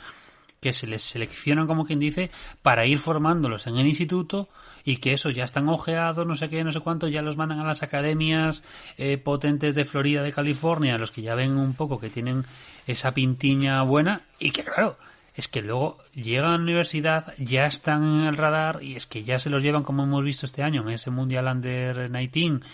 [0.62, 2.30] que se les seleccionan, como quien dice,
[2.62, 4.48] para ir formándolos en el instituto
[4.84, 7.58] y que eso ya están ojeados, no sé qué, no sé cuánto, ya los mandan
[7.58, 8.62] a las academias
[8.96, 12.44] eh, potentes de Florida, de California, los que ya ven un poco que tienen
[12.86, 14.96] esa pintiña buena y que claro,
[15.34, 19.24] es que luego llegan a la universidad, ya están en el radar y es que
[19.24, 22.64] ya se los llevan como hemos visto este año en ese Mundial Under 19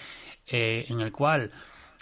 [0.46, 1.52] eh, en el cual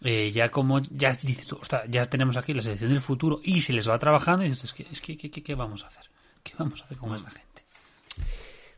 [0.03, 3.61] eh, ya como ya dices tú, "Ostras, ya tenemos aquí la selección del futuro y
[3.61, 5.87] se les va trabajando y dices, es que, es que, ¿qué, qué- qué vamos a
[5.89, 6.05] hacer?
[6.43, 7.45] ¿Qué vamos a hacer con esta gente?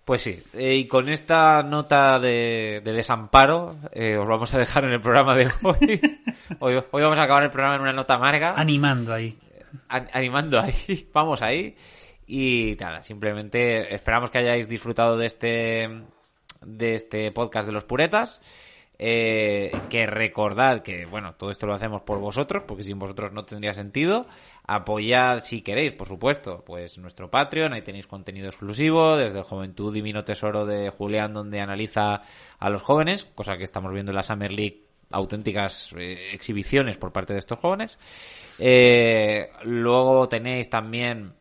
[0.04, 4.84] Pues sí, eh, y con esta nota de, de desamparo eh, os vamos a dejar
[4.84, 6.00] en el programa de hoy.
[6.60, 6.82] hoy.
[6.92, 9.36] Hoy vamos a acabar el programa en una nota amarga, Animando ahí.
[9.88, 11.76] an- animando ahí, vamos ahí.
[12.26, 15.90] Y nada, simplemente esperamos que hayáis disfrutado de este,
[16.62, 18.40] de este podcast de los puretas.
[19.00, 23.44] Eh, que recordad que, bueno, todo esto lo hacemos por vosotros, porque sin vosotros no
[23.44, 24.26] tendría sentido.
[24.66, 29.94] Apoyad si queréis, por supuesto, pues nuestro Patreon, ahí tenéis contenido exclusivo, desde el Juventud
[29.94, 32.22] Divino Tesoro de Julián, donde analiza
[32.58, 37.12] a los jóvenes, cosa que estamos viendo en la Summer League, auténticas eh, exhibiciones por
[37.12, 37.98] parte de estos jóvenes.
[38.58, 41.34] Eh, luego tenéis también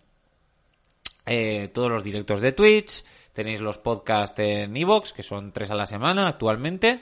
[1.25, 3.03] eh, todos los directos de Twitch,
[3.33, 7.01] tenéis los podcasts en Evox, que son tres a la semana actualmente,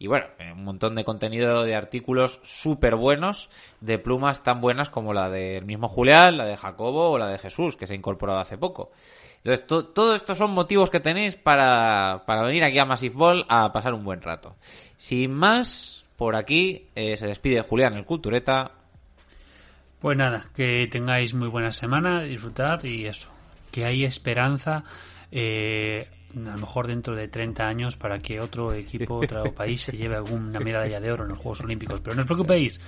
[0.00, 4.88] y bueno, eh, un montón de contenido de artículos súper buenos, de plumas tan buenas
[4.88, 7.96] como la del mismo Julián, la de Jacobo o la de Jesús, que se ha
[7.96, 8.90] incorporado hace poco.
[9.44, 13.44] Entonces, to- todo estos son motivos que tenéis para, para venir aquí a Massive Ball
[13.48, 14.56] a pasar un buen rato.
[14.96, 18.72] Sin más, por aquí eh, se despide Julián, el Cultureta.
[20.00, 23.30] Pues nada, que tengáis muy buena semana, disfrutad y eso,
[23.70, 24.82] que hay esperanza,
[25.30, 29.96] eh, a lo mejor dentro de 30 años, para que otro equipo, otro país se
[29.96, 32.00] lleve alguna medalla de oro en los Juegos Olímpicos.
[32.00, 32.80] Pero no os preocupéis,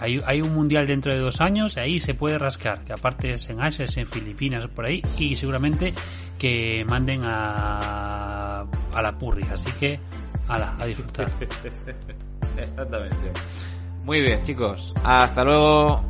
[0.00, 3.32] hay, hay un mundial dentro de dos años y ahí se puede rascar, que aparte
[3.32, 5.92] es en Asia, es en Filipinas, por ahí, y seguramente
[6.38, 8.60] que manden a,
[8.92, 9.44] a la purri.
[9.52, 9.98] Así que,
[10.46, 11.28] ala, a disfrutar.
[12.56, 13.32] Exactamente.
[14.04, 14.94] Muy bien, chicos.
[15.04, 16.04] Hasta luego.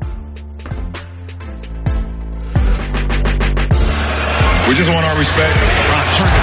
[4.68, 6.38] We just want our respect.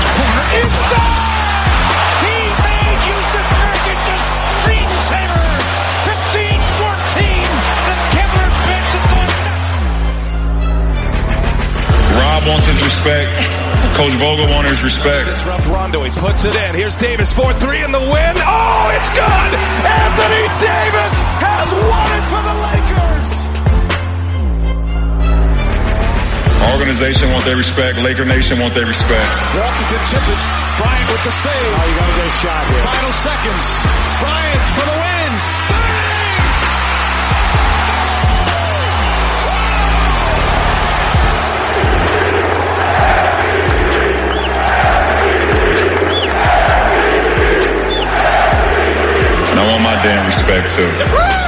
[0.46, 4.18] He made Yusuf Nurkic a
[4.62, 5.46] screensaver.
[6.06, 7.50] 15-14.
[7.86, 9.74] The Kevlar bench is going nuts.
[12.20, 13.32] Rob wants his respect.
[13.96, 15.28] Coach Vogel wants his respect.
[15.30, 16.04] Disrupt Rondo.
[16.04, 16.76] He puts it in.
[16.76, 18.36] Here's Davis 4-3 in the win.
[18.44, 19.52] Oh, it's good.
[19.86, 22.95] Anthony Davis has won it for the Lakers.
[26.64, 27.98] Organization organization want their respect.
[28.00, 29.30] Laker Nation want their respect.
[29.56, 30.40] Walton can tip it.
[30.80, 31.74] Bryant with the save.
[31.76, 32.82] Oh, you gotta get a shot here.
[32.82, 33.66] Final seconds.
[34.22, 35.32] Bryant for the win.
[35.70, 35.96] Bang!
[49.52, 51.45] And I want my damn respect too.